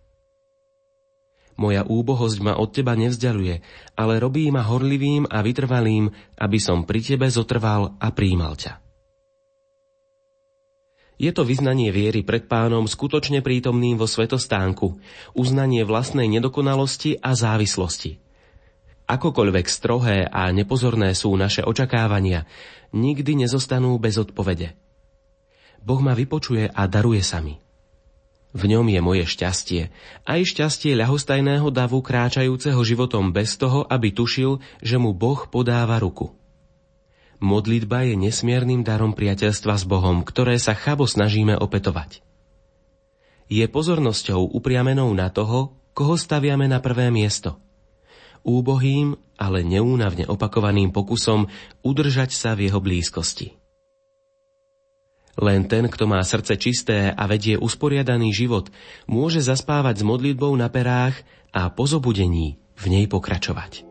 Moja 1.59 1.83
úbohosť 1.83 2.37
ma 2.43 2.53
od 2.55 2.71
teba 2.71 2.95
nevzdialuje, 2.95 3.59
ale 3.97 4.13
robí 4.21 4.47
ma 4.51 4.63
horlivým 4.63 5.27
a 5.27 5.43
vytrvalým, 5.43 6.07
aby 6.39 6.57
som 6.59 6.87
pri 6.87 6.99
tebe 7.03 7.27
zotrval 7.27 7.95
a 7.99 8.07
príjmal 8.13 8.55
ťa. 8.55 8.81
Je 11.21 11.29
to 11.29 11.45
vyznanie 11.45 11.93
viery 11.93 12.25
pred 12.25 12.49
pánom 12.49 12.89
skutočne 12.89 13.45
prítomným 13.45 13.93
vo 13.93 14.09
svetostánku, 14.09 14.97
uznanie 15.37 15.85
vlastnej 15.85 16.25
nedokonalosti 16.25 17.21
a 17.21 17.37
závislosti. 17.37 18.17
Akokoľvek 19.05 19.65
strohé 19.69 20.25
a 20.25 20.49
nepozorné 20.49 21.13
sú 21.13 21.37
naše 21.37 21.61
očakávania, 21.61 22.49
nikdy 22.89 23.45
nezostanú 23.45 24.01
bez 24.01 24.17
odpovede. 24.17 24.73
Boh 25.81 26.01
ma 26.01 26.17
vypočuje 26.17 26.73
a 26.73 26.81
daruje 26.89 27.21
sa 27.21 27.37
mi. 27.37 27.61
V 28.51 28.67
ňom 28.67 28.83
je 28.91 28.99
moje 28.99 29.23
šťastie, 29.31 29.87
aj 30.27 30.39
šťastie 30.43 30.91
ľahostajného 30.99 31.71
davu 31.71 32.03
kráčajúceho 32.03 32.83
životom 32.83 33.31
bez 33.31 33.55
toho, 33.55 33.87
aby 33.87 34.11
tušil, 34.11 34.59
že 34.83 34.99
mu 34.99 35.15
Boh 35.15 35.47
podáva 35.47 35.95
ruku. 36.03 36.35
Modlitba 37.39 38.05
je 38.05 38.19
nesmiernym 38.19 38.83
darom 38.83 39.15
priateľstva 39.15 39.73
s 39.79 39.87
Bohom, 39.87 40.21
ktoré 40.21 40.59
sa 40.59 40.75
chabo 40.75 41.07
snažíme 41.07 41.55
opetovať. 41.57 42.21
Je 43.47 43.63
pozornosťou 43.65 44.51
upriamenou 44.51 45.09
na 45.15 45.31
toho, 45.31 45.73
koho 45.95 46.19
staviame 46.19 46.67
na 46.67 46.83
prvé 46.83 47.07
miesto. 47.07 47.55
Úbohým, 48.43 49.15
ale 49.39 49.63
neúnavne 49.63 50.27
opakovaným 50.27 50.91
pokusom 50.91 51.47
udržať 51.87 52.35
sa 52.35 52.51
v 52.53 52.67
jeho 52.67 52.83
blízkosti. 52.83 53.60
Len 55.39 55.67
ten, 55.69 55.87
kto 55.87 56.09
má 56.09 56.19
srdce 56.23 56.57
čisté 56.59 57.13
a 57.13 57.23
vedie 57.29 57.55
usporiadaný 57.55 58.33
život, 58.35 58.67
môže 59.07 59.39
zaspávať 59.39 60.01
s 60.01 60.07
modlitbou 60.07 60.51
na 60.57 60.67
perách 60.67 61.15
a 61.51 61.71
po 61.71 61.87
zobudení 61.87 62.59
v 62.75 62.85
nej 62.87 63.05
pokračovať. 63.07 63.90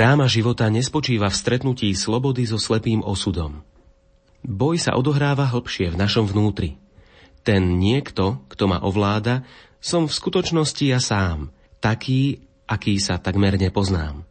Dráma 0.00 0.24
života 0.32 0.64
nespočíva 0.72 1.28
v 1.28 1.36
stretnutí 1.36 1.92
slobody 1.92 2.48
so 2.48 2.56
slepým 2.56 3.04
osudom. 3.04 3.60
Boj 4.40 4.80
sa 4.80 4.96
odohráva 4.96 5.44
hlbšie 5.44 5.92
v 5.92 6.00
našom 6.00 6.24
vnútri. 6.24 6.80
Ten 7.44 7.76
niekto, 7.76 8.40
kto 8.48 8.64
ma 8.64 8.80
ovláda, 8.80 9.44
som 9.76 10.08
v 10.08 10.16
skutočnosti 10.16 10.80
ja 10.88 11.04
sám, 11.04 11.52
taký, 11.84 12.48
aký 12.64 12.96
sa 12.96 13.20
takmer 13.20 13.60
nepoznám. 13.60 14.24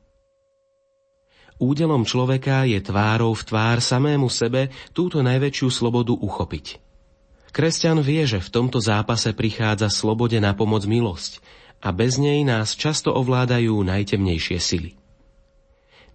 Údelom 1.61 2.01
človeka 2.01 2.65
je 2.65 2.81
tvárou 2.81 3.37
v 3.37 3.45
tvár 3.45 3.77
samému 3.77 4.25
sebe 4.25 4.73
túto 4.97 5.21
najväčšiu 5.21 5.69
slobodu 5.69 6.17
uchopiť. 6.17 6.81
Kresťan 7.53 8.01
vie, 8.01 8.25
že 8.25 8.41
v 8.41 8.49
tomto 8.49 8.81
zápase 8.81 9.37
prichádza 9.37 9.93
slobode 9.93 10.41
na 10.41 10.57
pomoc 10.57 10.81
milosť 10.89 11.37
a 11.77 11.93
bez 11.93 12.17
nej 12.17 12.41
nás 12.41 12.73
často 12.73 13.13
ovládajú 13.13 13.77
najtemnejšie 13.85 14.57
sily. 14.57 14.98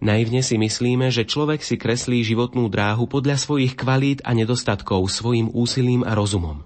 Naivne 0.05 0.45
si 0.45 0.61
myslíme, 0.61 1.09
že 1.09 1.25
človek 1.25 1.65
si 1.65 1.81
kreslí 1.81 2.21
životnú 2.21 2.69
dráhu 2.69 3.09
podľa 3.09 3.41
svojich 3.41 3.73
kvalít 3.73 4.21
a 4.21 4.37
nedostatkov 4.37 5.09
svojim 5.09 5.49
úsilím 5.49 6.05
a 6.05 6.13
rozumom. 6.13 6.61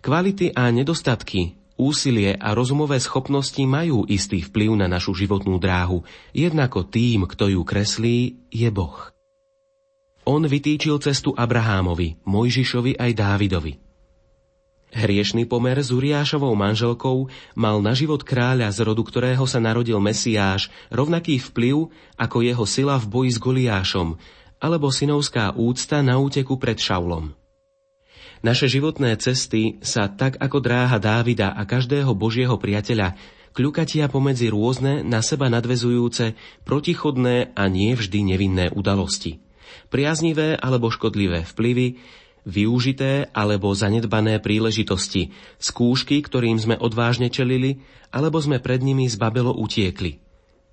Kvality 0.00 0.56
a 0.56 0.72
nedostatky 0.72 1.60
Úsilie 1.76 2.36
a 2.36 2.52
rozumové 2.52 3.00
schopnosti 3.00 3.60
majú 3.64 4.04
istý 4.08 4.44
vplyv 4.44 4.76
na 4.76 4.86
našu 4.86 5.16
životnú 5.16 5.56
dráhu, 5.56 6.04
jednako 6.30 6.84
tým, 6.84 7.24
kto 7.28 7.48
ju 7.48 7.60
kreslí, 7.64 8.48
je 8.52 8.68
Boh. 8.68 9.10
On 10.22 10.38
vytýčil 10.38 11.00
cestu 11.02 11.34
Abrahámovi, 11.34 12.22
Mojžišovi 12.22 12.96
aj 12.96 13.10
Dávidovi. 13.18 13.72
Hriešný 14.92 15.48
pomer 15.48 15.80
s 15.80 15.88
Uriášovou 15.88 16.52
manželkou 16.52 17.32
mal 17.56 17.80
na 17.80 17.96
život 17.96 18.20
kráľa, 18.20 18.68
z 18.68 18.84
rodu 18.84 19.00
ktorého 19.00 19.48
sa 19.48 19.56
narodil 19.56 19.96
Mesiáš, 19.96 20.68
rovnaký 20.92 21.40
vplyv 21.40 21.88
ako 22.20 22.44
jeho 22.44 22.64
sila 22.68 23.00
v 23.00 23.08
boji 23.08 23.30
s 23.32 23.38
Goliášom, 23.40 24.20
alebo 24.60 24.92
synovská 24.92 25.56
úcta 25.56 26.04
na 26.04 26.20
úteku 26.20 26.60
pred 26.60 26.76
Šaulom. 26.76 27.32
Naše 28.44 28.68
životné 28.68 29.16
cesty 29.16 29.80
sa 29.80 30.12
tak 30.12 30.36
ako 30.36 30.60
dráha 30.60 31.00
Dávida 31.00 31.56
a 31.56 31.64
každého 31.64 32.12
Božieho 32.12 32.60
priateľa 32.60 33.16
kľukatia 33.56 34.12
pomedzi 34.12 34.52
rôzne, 34.52 35.00
na 35.00 35.24
seba 35.24 35.48
nadvezujúce, 35.48 36.36
protichodné 36.68 37.56
a 37.56 37.64
nie 37.64 37.96
vždy 37.96 38.20
nevinné 38.28 38.68
udalosti. 38.68 39.40
Priaznivé 39.88 40.52
alebo 40.60 40.92
škodlivé 40.92 41.48
vplyvy, 41.48 41.96
využité 42.42 43.30
alebo 43.30 43.70
zanedbané 43.74 44.42
príležitosti, 44.42 45.30
skúšky, 45.62 46.22
ktorým 46.22 46.58
sme 46.58 46.76
odvážne 46.78 47.30
čelili, 47.30 47.82
alebo 48.10 48.38
sme 48.42 48.58
pred 48.58 48.82
nimi 48.82 49.06
zbabelo 49.06 49.54
utiekli. 49.54 50.18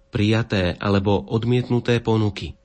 Prijaté 0.10 0.73
alebo 0.82 1.21
odmietnuté 1.21 2.01
ponuky. 2.01 2.58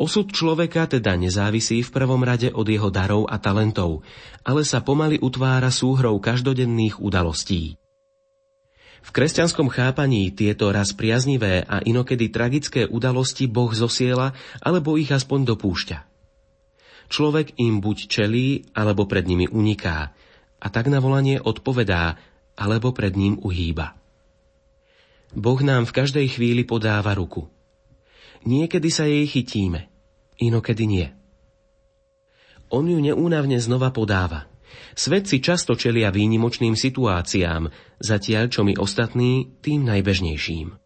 Osud 0.00 0.32
človeka 0.32 0.88
teda 0.88 1.18
nezávisí 1.20 1.84
v 1.84 1.90
prvom 1.92 2.24
rade 2.24 2.48
od 2.48 2.64
jeho 2.64 2.88
darov 2.88 3.28
a 3.28 3.36
talentov, 3.36 4.00
ale 4.40 4.64
sa 4.64 4.80
pomaly 4.80 5.20
utvára 5.20 5.68
súhrou 5.68 6.16
každodenných 6.16 6.96
udalostí. 7.02 7.76
V 9.02 9.10
kresťanskom 9.10 9.66
chápaní 9.66 10.30
tieto 10.30 10.70
raz 10.70 10.94
priaznivé 10.94 11.66
a 11.66 11.82
inokedy 11.82 12.30
tragické 12.30 12.86
udalosti 12.86 13.50
Boh 13.50 13.74
zosiela 13.74 14.30
alebo 14.62 14.94
ich 14.94 15.10
aspoň 15.10 15.52
dopúšťa. 15.52 16.11
Človek 17.12 17.60
im 17.60 17.84
buď 17.84 17.98
čelí, 18.08 18.72
alebo 18.72 19.04
pred 19.04 19.28
nimi 19.28 19.44
uniká 19.44 20.16
a 20.56 20.66
tak 20.72 20.88
na 20.88 20.96
volanie 20.96 21.36
odpovedá, 21.36 22.16
alebo 22.56 22.96
pred 22.96 23.12
ním 23.12 23.36
uhýba. 23.36 23.92
Boh 25.36 25.60
nám 25.60 25.84
v 25.84 25.96
každej 25.96 26.26
chvíli 26.32 26.64
podáva 26.64 27.12
ruku– 27.12 27.44
Niekedy 28.42 28.88
sa 28.90 29.06
jej 29.06 29.22
chytíme, 29.30 29.86
inokedy 30.42 30.84
nie. 30.86 31.06
On 32.74 32.82
ju 32.82 32.98
neúnavne 32.98 33.54
znova 33.62 33.94
podáva. 33.94 34.50
Svedci 34.98 35.38
často 35.38 35.78
čelia 35.78 36.10
výnimočným 36.10 36.74
situáciám, 36.74 37.70
zatiaľ 38.02 38.44
čo 38.50 38.66
my 38.66 38.74
ostatní 38.80 39.54
tým 39.62 39.86
najbežnejším. 39.86 40.81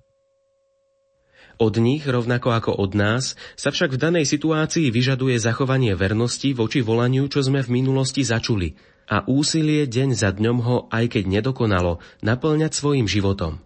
Od 1.57 1.75
nich, 1.81 2.05
rovnako 2.05 2.53
ako 2.53 2.71
od 2.77 2.93
nás, 2.93 3.33
sa 3.57 3.73
však 3.73 3.97
v 3.97 4.03
danej 4.03 4.29
situácii 4.29 4.93
vyžaduje 4.93 5.41
zachovanie 5.41 5.97
vernosti 5.97 6.53
voči 6.53 6.85
volaniu, 6.85 7.33
čo 7.33 7.41
sme 7.41 7.65
v 7.65 7.81
minulosti 7.81 8.21
začuli, 8.21 8.77
a 9.09 9.25
úsilie 9.25 9.89
deň 9.89 10.09
za 10.13 10.37
dňom 10.37 10.59
ho, 10.61 10.77
aj 10.93 11.17
keď 11.17 11.25
nedokonalo, 11.41 12.03
naplňať 12.21 12.77
svojim 12.77 13.09
životom. 13.09 13.63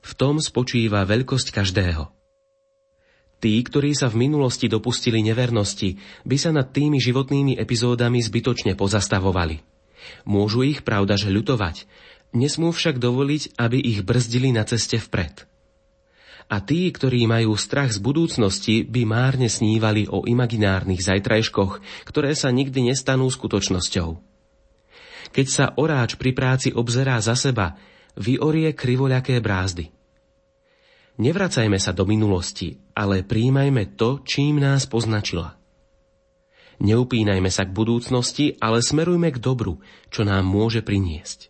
V 0.00 0.12
tom 0.18 0.42
spočíva 0.42 1.06
veľkosť 1.06 1.54
každého. 1.54 2.10
Tí, 3.40 3.56
ktorí 3.62 3.94
sa 3.94 4.10
v 4.10 4.26
minulosti 4.26 4.66
dopustili 4.66 5.22
nevernosti, 5.22 6.02
by 6.26 6.36
sa 6.36 6.50
nad 6.50 6.74
tými 6.74 6.98
životnými 6.98 7.56
epizódami 7.56 8.20
zbytočne 8.20 8.74
pozastavovali. 8.74 9.62
Môžu 10.26 10.66
ich 10.66 10.82
pravda, 10.82 11.14
že 11.14 11.30
ľutovať, 11.30 11.86
nesmú 12.34 12.74
však 12.74 12.98
dovoliť, 12.98 13.54
aby 13.54 13.78
ich 13.80 14.02
brzdili 14.02 14.50
na 14.50 14.66
ceste 14.66 14.98
vpred. 14.98 15.49
A 16.50 16.58
tí, 16.58 16.90
ktorí 16.90 17.30
majú 17.30 17.54
strach 17.54 17.94
z 17.94 18.02
budúcnosti, 18.02 18.82
by 18.82 19.06
márne 19.06 19.46
snívali 19.46 20.10
o 20.10 20.26
imaginárnych 20.26 20.98
zajtrajškoch, 20.98 21.78
ktoré 22.10 22.34
sa 22.34 22.50
nikdy 22.50 22.90
nestanú 22.90 23.30
skutočnosťou. 23.30 24.18
Keď 25.30 25.46
sa 25.46 25.70
oráč 25.78 26.18
pri 26.18 26.34
práci 26.34 26.74
obzerá 26.74 27.22
za 27.22 27.38
seba, 27.38 27.78
vyorie 28.18 28.74
krivoľaké 28.74 29.38
brázdy– 29.38 29.94
Nevracajme 31.20 31.76
sa 31.76 31.92
do 31.92 32.08
minulosti, 32.08 32.80
ale 32.96 33.20
príjmajme 33.20 33.92
to, 33.92 34.24
čím 34.24 34.56
nás 34.56 34.88
poznačila. 34.88 35.52
Neupínajme 36.80 37.52
sa 37.52 37.68
k 37.68 37.76
budúcnosti, 37.76 38.56
ale 38.56 38.80
smerujme 38.80 39.28
k 39.28 39.36
dobru, 39.36 39.84
čo 40.08 40.24
nám 40.24 40.48
môže 40.48 40.80
priniesť. 40.80 41.49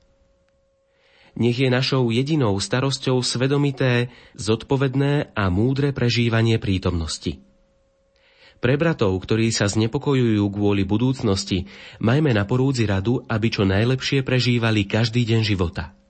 Nech 1.41 1.57
je 1.57 1.73
našou 1.73 2.13
jedinou 2.13 2.61
starosťou 2.61 3.25
svedomité, 3.25 4.13
zodpovedné 4.37 5.33
a 5.33 5.49
múdre 5.49 5.97
prežívanie 5.97 6.61
prítomnosti. 6.61 7.41
Pre 8.61 8.77
bratov, 8.77 9.17
ktorí 9.25 9.49
sa 9.49 9.65
znepokojujú 9.65 10.45
kvôli 10.53 10.85
budúcnosti, 10.85 11.65
majme 11.97 12.37
na 12.37 12.45
porúdzi 12.45 12.85
radu, 12.85 13.25
aby 13.25 13.49
čo 13.49 13.65
najlepšie 13.65 14.21
prežívali 14.21 14.85
každý 14.85 15.25
deň 15.25 15.41
života– 15.41 15.97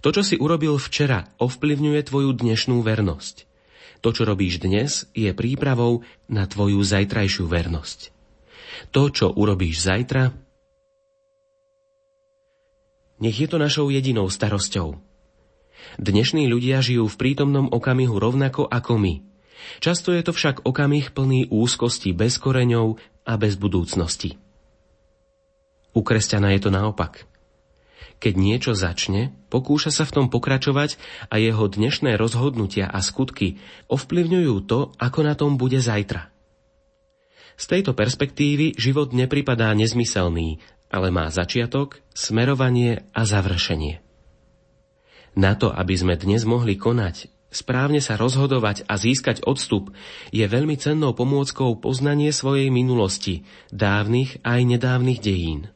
to, 0.00 0.08
čo 0.16 0.22
si 0.24 0.36
urobil 0.40 0.80
včera, 0.80 1.28
ovplyvňuje 1.36 2.00
tvoju 2.08 2.32
dnešnú 2.32 2.80
vernosť. 2.80 3.44
To, 4.00 4.16
čo 4.16 4.24
robíš 4.24 4.64
dnes, 4.64 5.04
je 5.12 5.28
prípravou 5.36 6.08
na 6.24 6.48
tvoju 6.48 6.80
zajtrajšiu 6.80 7.44
vernosť. 7.44 8.16
To, 8.96 9.12
čo 9.12 9.28
urobíš 9.28 9.84
zajtra, 9.84 10.32
nech 13.20 13.36
je 13.36 13.46
to 13.46 13.60
našou 13.60 13.92
jedinou 13.92 14.26
starosťou. 14.32 14.98
Dnešní 16.00 16.48
ľudia 16.48 16.80
žijú 16.80 17.06
v 17.06 17.18
prítomnom 17.20 17.68
okamihu 17.68 18.16
rovnako 18.16 18.66
ako 18.66 18.96
my. 18.96 19.14
Často 19.78 20.10
je 20.16 20.24
to 20.24 20.32
však 20.32 20.64
okamih 20.64 21.12
plný 21.12 21.52
úzkosti 21.52 22.16
bez 22.16 22.40
koreňov 22.40 22.96
a 23.28 23.32
bez 23.36 23.60
budúcnosti. 23.60 24.40
U 25.92 26.00
kresťana 26.00 26.56
je 26.56 26.60
to 26.64 26.70
naopak– 26.72 27.12
keď 28.20 28.34
niečo 28.36 28.72
začne, 28.76 29.32
pokúša 29.48 29.88
sa 29.88 30.04
v 30.04 30.12
tom 30.12 30.26
pokračovať 30.28 31.00
a 31.32 31.40
jeho 31.40 31.64
dnešné 31.64 32.20
rozhodnutia 32.20 32.84
a 32.84 33.00
skutky 33.00 33.56
ovplyvňujú 33.88 34.54
to, 34.68 34.92
ako 35.00 35.20
na 35.24 35.32
tom 35.32 35.56
bude 35.56 35.80
zajtra. 35.80 36.28
Z 37.56 37.64
tejto 37.64 37.96
perspektívy 37.96 38.76
život 38.76 39.16
nepripadá 39.16 39.72
nezmyselný, 39.72 40.60
ale 40.90 41.08
má 41.14 41.30
začiatok, 41.30 42.02
smerovanie 42.12 43.06
a 43.14 43.22
završenie. 43.22 44.02
Na 45.38 45.54
to, 45.54 45.70
aby 45.70 45.94
sme 45.94 46.18
dnes 46.18 46.42
mohli 46.42 46.74
konať, 46.74 47.30
správne 47.54 48.02
sa 48.02 48.18
rozhodovať 48.18 48.84
a 48.90 48.98
získať 48.98 49.46
odstup, 49.46 49.94
je 50.34 50.42
veľmi 50.42 50.74
cennou 50.74 51.14
pomôckou 51.14 51.78
poznanie 51.78 52.34
svojej 52.34 52.68
minulosti, 52.68 53.46
dávnych 53.70 54.42
aj 54.42 54.60
nedávnych 54.66 55.22
dejín 55.22 55.70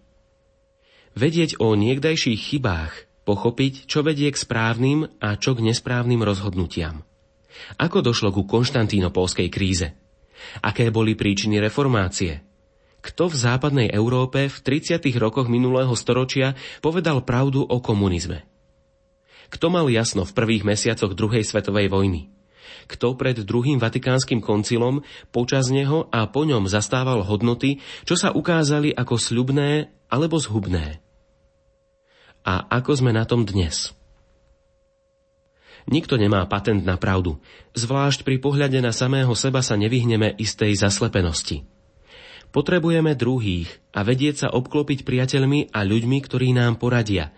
vedieť 1.14 1.62
o 1.62 1.78
niekdajších 1.78 2.38
chybách, 2.52 2.92
pochopiť, 3.24 3.88
čo 3.88 4.04
vedie 4.04 4.28
k 4.28 4.36
správnym 4.36 5.08
a 5.22 5.38
čo 5.38 5.56
k 5.56 5.64
nesprávnym 5.64 6.20
rozhodnutiam. 6.20 7.06
Ako 7.80 8.02
došlo 8.02 8.34
ku 8.34 8.44
konštantínopolskej 8.44 9.48
kríze? 9.48 9.94
Aké 10.60 10.90
boli 10.90 11.16
príčiny 11.16 11.62
reformácie? 11.62 12.42
Kto 13.04 13.28
v 13.28 13.36
západnej 13.36 13.88
Európe 13.92 14.48
v 14.48 14.56
30. 14.64 15.04
rokoch 15.20 15.44
minulého 15.52 15.92
storočia 15.92 16.56
povedal 16.80 17.20
pravdu 17.20 17.60
o 17.60 17.76
komunizme? 17.84 18.48
Kto 19.52 19.68
mal 19.68 19.92
jasno 19.92 20.24
v 20.24 20.32
prvých 20.32 20.64
mesiacoch 20.64 21.12
druhej 21.12 21.44
svetovej 21.44 21.92
vojny? 21.92 22.32
Kto 22.88 23.12
pred 23.12 23.44
druhým 23.44 23.76
vatikánskym 23.76 24.40
koncilom 24.40 25.04
počas 25.28 25.68
neho 25.68 26.08
a 26.08 26.24
po 26.32 26.48
ňom 26.48 26.64
zastával 26.64 27.20
hodnoty, 27.20 27.84
čo 28.08 28.16
sa 28.16 28.32
ukázali 28.32 28.96
ako 28.96 29.20
sľubné 29.20 29.92
alebo 30.08 30.40
zhubné? 30.40 31.04
A 32.44 32.64
ako 32.72 33.04
sme 33.04 33.12
na 33.12 33.28
tom 33.28 33.44
dnes? 33.44 33.92
Nikto 35.84 36.16
nemá 36.16 36.40
patent 36.48 36.88
na 36.88 36.96
pravdu. 36.96 37.36
Zvlášť 37.76 38.24
pri 38.24 38.40
pohľade 38.40 38.80
na 38.80 38.96
samého 38.96 39.32
seba 39.36 39.60
sa 39.60 39.76
nevyhneme 39.76 40.32
istej 40.40 40.72
zaslepenosti. 40.80 41.73
Potrebujeme 42.54 43.18
druhých 43.18 43.66
a 43.90 44.06
vedieť 44.06 44.46
sa 44.46 44.48
obklopiť 44.54 45.02
priateľmi 45.02 45.74
a 45.74 45.82
ľuďmi, 45.82 46.18
ktorí 46.22 46.54
nám 46.54 46.78
poradia. 46.78 47.34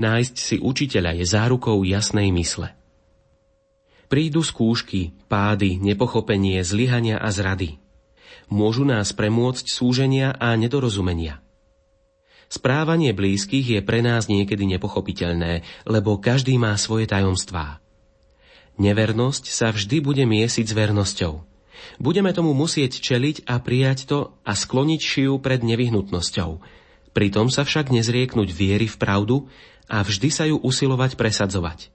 Nájsť 0.00 0.34
si 0.40 0.56
učiteľa 0.56 1.12
je 1.20 1.24
zárukou 1.28 1.84
jasnej 1.84 2.32
mysle. 2.32 2.72
Prídu 4.08 4.40
skúšky, 4.40 5.12
pády, 5.28 5.76
nepochopenie, 5.76 6.56
zlyhania 6.64 7.20
a 7.20 7.28
zrady. 7.28 7.76
Môžu 8.48 8.88
nás 8.88 9.12
premôcť 9.12 9.68
súženia 9.68 10.32
a 10.32 10.56
nedorozumenia. 10.56 11.44
Správanie 12.48 13.12
blízkych 13.12 13.76
je 13.76 13.80
pre 13.84 14.00
nás 14.00 14.24
niekedy 14.30 14.64
nepochopiteľné, 14.72 15.68
lebo 15.84 16.16
každý 16.16 16.56
má 16.56 16.72
svoje 16.80 17.04
tajomstvá. 17.04 17.84
Nevernosť 18.80 19.52
sa 19.52 19.68
vždy 19.68 20.00
bude 20.00 20.24
miesiť 20.24 20.64
s 20.64 20.72
vernosťou. 20.72 21.55
Budeme 21.96 22.32
tomu 22.36 22.52
musieť 22.52 23.00
čeliť 23.00 23.48
a 23.48 23.60
prijať 23.60 24.08
to 24.08 24.18
a 24.44 24.52
skloniť 24.52 25.00
šiu 25.00 25.32
pred 25.40 25.64
nevyhnutnosťou. 25.64 26.50
Pritom 27.16 27.48
sa 27.48 27.64
však 27.64 27.88
nezrieknúť 27.92 28.48
viery 28.52 28.86
v 28.86 28.96
pravdu 29.00 29.48
a 29.88 30.04
vždy 30.04 30.28
sa 30.28 30.44
ju 30.44 30.60
usilovať 30.60 31.16
presadzovať. 31.16 31.88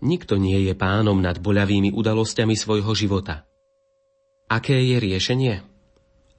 Nikto 0.00 0.40
nie 0.40 0.56
je 0.64 0.72
pánom 0.72 1.18
nad 1.20 1.36
boľavými 1.36 1.92
udalosťami 1.92 2.54
svojho 2.56 2.92
života. 2.96 3.44
Aké 4.48 4.80
je 4.80 4.96
riešenie? 4.96 5.60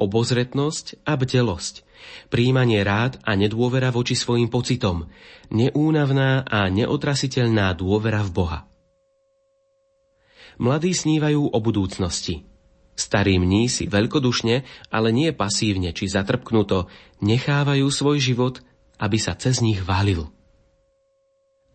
Obozretnosť 0.01 1.05
a 1.05 1.13
bdelosť– 1.13 1.75
príjmanie 2.33 2.81
rád 2.81 3.21
a 3.21 3.37
nedôvera 3.37 3.93
voči 3.93 4.17
svojim 4.17 4.49
pocitom, 4.49 5.07
neúnavná 5.53 6.41
a 6.47 6.67
neotrasiteľná 6.71 7.73
dôvera 7.77 8.25
v 8.25 8.31
Boha. 8.33 8.59
Mladí 10.61 10.93
snívajú 10.93 11.49
o 11.49 11.57
budúcnosti. 11.57 12.45
Starí 12.93 13.41
mní 13.41 13.65
si 13.65 13.89
veľkodušne, 13.89 14.61
ale 14.93 15.09
nie 15.09 15.33
pasívne 15.33 15.89
či 15.89 16.05
zatrpknuto, 16.05 16.85
nechávajú 17.25 17.89
svoj 17.89 18.21
život, 18.21 18.61
aby 19.01 19.17
sa 19.17 19.33
cez 19.33 19.57
nich 19.65 19.81
válil. 19.81 20.29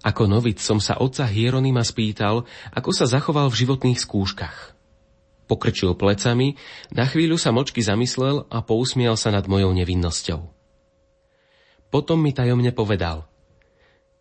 Ako 0.07 0.31
novic 0.31 0.63
som 0.63 0.79
sa 0.79 1.03
otca 1.03 1.27
Hieronima 1.27 1.83
spýtal, 1.83 2.47
ako 2.71 2.91
sa 2.95 3.11
zachoval 3.11 3.51
v 3.51 3.59
životných 3.67 3.99
skúškach. 3.99 4.79
Pokrčil 5.51 5.99
plecami, 5.99 6.55
na 6.95 7.11
chvíľu 7.11 7.43
sa 7.43 7.51
močky 7.51 7.83
zamyslel 7.83 8.47
a 8.47 8.63
pousmial 8.63 9.19
sa 9.19 9.35
nad 9.35 9.51
mojou 9.51 9.75
nevinnosťou. 9.75 10.47
Potom 11.91 12.23
mi 12.23 12.31
tajomne 12.31 12.71
povedal. 12.71 13.27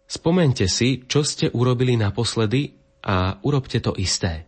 Spomente 0.10 0.66
si, 0.66 1.06
čo 1.06 1.22
ste 1.22 1.54
urobili 1.54 2.02
naposledy 2.02 2.82
a 3.06 3.38
urobte 3.46 3.78
to 3.78 3.94
isté. 3.94 4.45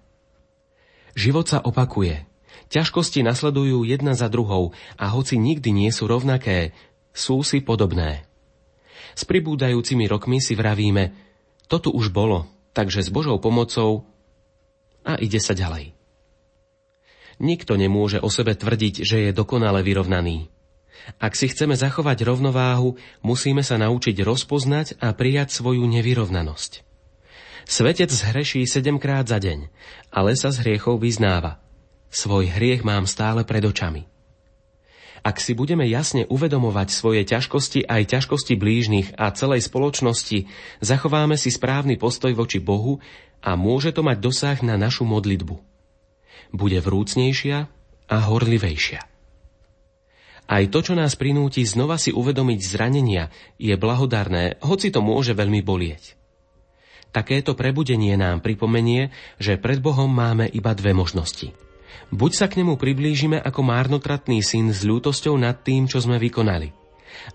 Život 1.17 1.49
sa 1.49 1.59
opakuje. 1.65 2.29
Ťažkosti 2.69 3.25
nasledujú 3.25 3.81
jedna 3.89 4.13
za 4.13 4.29
druhou 4.29 4.77
a 5.01 5.09
hoci 5.09 5.41
nikdy 5.41 5.73
nie 5.73 5.89
sú 5.89 6.05
rovnaké, 6.05 6.77
sú 7.09 7.41
si 7.41 7.57
podobné. 7.65 8.29
S 9.17 9.25
pribúdajúcimi 9.25 10.05
rokmi 10.05 10.37
si 10.37 10.53
vravíme, 10.53 11.17
to 11.65 11.81
tu 11.81 11.89
už 11.89 12.13
bolo, 12.13 12.45
takže 12.77 13.01
s 13.01 13.09
Božou 13.09 13.41
pomocou 13.41 14.05
a 15.01 15.17
ide 15.17 15.41
sa 15.41 15.57
ďalej. 15.57 15.97
Nikto 17.41 17.81
nemôže 17.81 18.21
o 18.21 18.29
sebe 18.29 18.53
tvrdiť, 18.53 19.01
že 19.01 19.17
je 19.29 19.31
dokonale 19.33 19.81
vyrovnaný. 19.81 20.53
Ak 21.17 21.33
si 21.33 21.49
chceme 21.49 21.73
zachovať 21.73 22.25
rovnováhu, 22.29 22.97
musíme 23.25 23.65
sa 23.65 23.81
naučiť 23.81 24.21
rozpoznať 24.21 25.01
a 25.01 25.13
prijať 25.17 25.49
svoju 25.49 25.81
nevyrovnanosť. 25.85 26.86
Svetec 27.67 28.07
zhreší 28.07 28.63
sedemkrát 28.63 29.27
za 29.27 29.43
deň, 29.43 29.67
ale 30.09 30.39
sa 30.39 30.55
z 30.55 30.63
hriechov 30.63 31.03
vyznáva. 31.03 31.59
Svoj 32.07 32.47
hriech 32.47 32.87
mám 32.87 33.03
stále 33.03 33.43
pred 33.43 33.61
očami. 33.67 34.07
Ak 35.19 35.43
si 35.43 35.51
budeme 35.51 35.83
jasne 35.83 36.23
uvedomovať 36.31 36.87
svoje 36.87 37.27
ťažkosti 37.27 37.83
aj 37.83 38.15
ťažkosti 38.15 38.55
blížnych 38.55 39.19
a 39.19 39.27
celej 39.35 39.67
spoločnosti, 39.67 40.47
zachováme 40.79 41.35
si 41.35 41.51
správny 41.51 41.99
postoj 41.99 42.31
voči 42.31 42.63
Bohu 42.63 43.03
a 43.43 43.59
môže 43.59 43.91
to 43.91 44.07
mať 44.07 44.23
dosah 44.23 44.57
na 44.63 44.79
našu 44.79 45.03
modlitbu 45.03 45.59
bude 46.51 46.79
vrúcnejšia 46.81 47.57
a 48.07 48.17
horlivejšia. 48.17 49.01
Aj 50.47 50.63
to, 50.71 50.79
čo 50.79 50.93
nás 50.95 51.19
prinúti 51.19 51.67
znova 51.67 51.99
si 51.99 52.15
uvedomiť 52.15 52.59
zranenia, 52.63 53.27
je 53.59 53.75
blahodarné, 53.75 54.63
hoci 54.63 54.95
to 54.95 55.03
môže 55.03 55.35
veľmi 55.35 55.59
bolieť. 55.59 56.16
Takéto 57.15 57.57
prebudenie 57.57 58.13
nám 58.19 58.43
pripomenie, 58.43 59.09
že 59.41 59.57
pred 59.57 59.81
Bohom 59.81 60.11
máme 60.11 60.45
iba 60.51 60.75
dve 60.77 60.93
možnosti. 60.93 61.55
Buď 62.13 62.31
sa 62.33 62.45
k 62.47 62.63
nemu 62.63 62.79
priblížime 62.79 63.37
ako 63.41 63.61
márnotratný 63.67 64.39
syn 64.39 64.71
s 64.71 64.85
ľútosťou 64.87 65.35
nad 65.35 65.59
tým, 65.59 65.91
čo 65.91 65.99
sme 65.99 66.15
vykonali, 66.21 66.71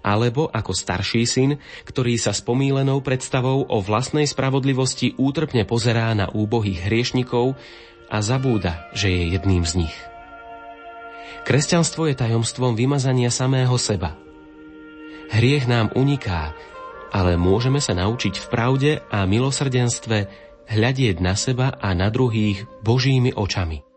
alebo 0.00 0.48
ako 0.48 0.72
starší 0.72 1.28
syn, 1.28 1.50
ktorý 1.84 2.16
sa 2.16 2.32
s 2.32 2.40
pomílenou 2.40 3.04
predstavou 3.04 3.68
o 3.68 3.78
vlastnej 3.84 4.24
spravodlivosti 4.24 5.18
útrpne 5.20 5.68
pozerá 5.68 6.14
na 6.16 6.32
úbohých 6.32 6.88
hriešnikov, 6.88 7.58
a 8.12 8.20
zabúda, 8.20 8.92
že 8.92 9.08
je 9.08 9.22
jedným 9.32 9.64
z 9.64 9.88
nich. 9.88 9.96
Kresťanstvo 11.48 12.12
je 12.12 12.20
tajomstvom 12.20 12.76
vymazania 12.76 13.32
samého 13.32 13.72
seba. 13.80 14.20
Hriech 15.32 15.64
nám 15.64 15.88
uniká, 15.96 16.52
ale 17.12 17.36
môžeme 17.36 17.78
sa 17.78 17.92
naučiť 17.92 18.34
v 18.40 18.46
pravde 18.48 18.90
a 19.12 19.28
milosrdenstve 19.28 20.18
hľadieť 20.72 21.16
na 21.20 21.36
seba 21.36 21.76
a 21.76 21.92
na 21.92 22.08
druhých 22.08 22.64
Božími 22.80 23.36
očami. 23.36 23.91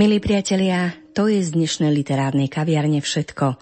Milí 0.00 0.16
priatelia, 0.16 0.96
to 1.12 1.28
je 1.28 1.44
z 1.44 1.52
dnešnej 1.52 1.92
literárnej 1.92 2.48
kaviarne 2.48 3.04
všetko. 3.04 3.60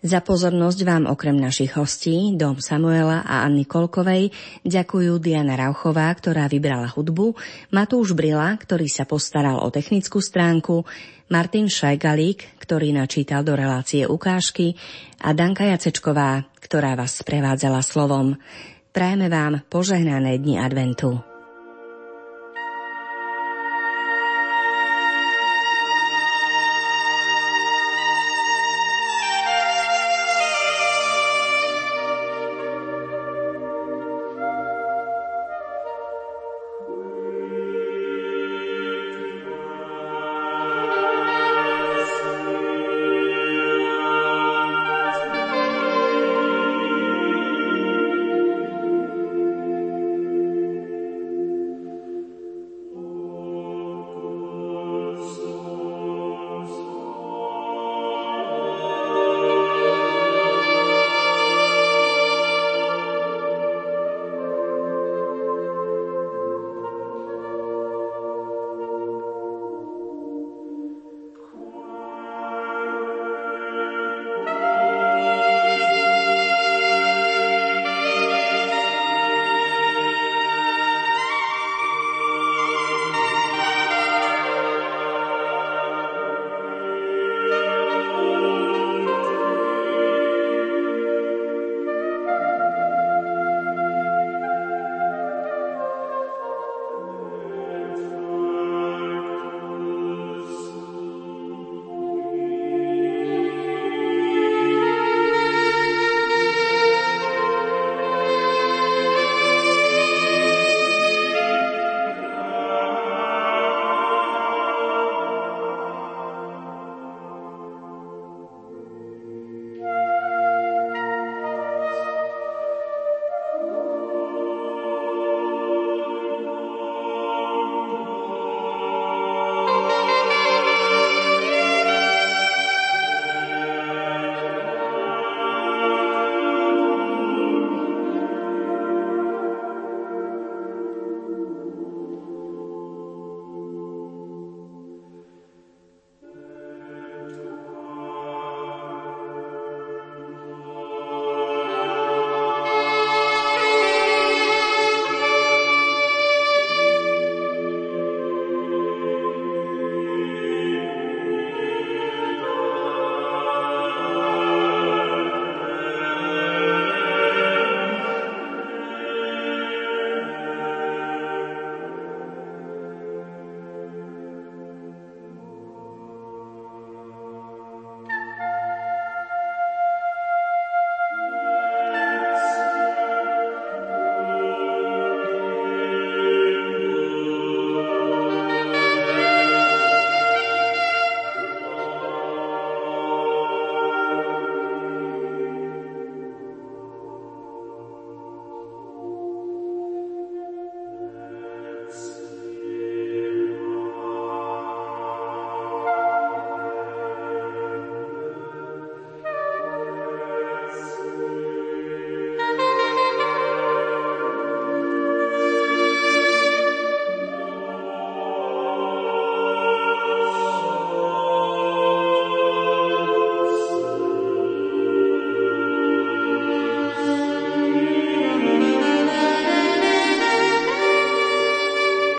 Za 0.00 0.24
pozornosť 0.24 0.80
vám 0.80 1.04
okrem 1.04 1.36
našich 1.36 1.76
hostí, 1.76 2.32
Dom 2.40 2.56
Samuela 2.56 3.20
a 3.20 3.44
Anny 3.44 3.68
Kolkovej, 3.68 4.32
ďakujú 4.64 5.20
Diana 5.20 5.60
Rauchová, 5.60 6.08
ktorá 6.16 6.48
vybrala 6.48 6.88
hudbu, 6.88 7.36
Matúš 7.68 8.16
Brila, 8.16 8.56
ktorý 8.56 8.88
sa 8.88 9.04
postaral 9.04 9.60
o 9.60 9.68
technickú 9.68 10.24
stránku, 10.24 10.88
Martin 11.28 11.68
Šajgalík, 11.68 12.64
ktorý 12.64 12.96
načítal 12.96 13.44
do 13.44 13.52
relácie 13.52 14.08
ukážky 14.08 14.80
a 15.20 15.36
Danka 15.36 15.68
Jacečková, 15.68 16.48
ktorá 16.64 16.96
vás 16.96 17.20
sprevádzala 17.20 17.84
slovom. 17.84 18.40
Prajeme 18.88 19.28
vám 19.28 19.60
požehnané 19.68 20.40
dni 20.40 20.64
adventu. 20.64 21.33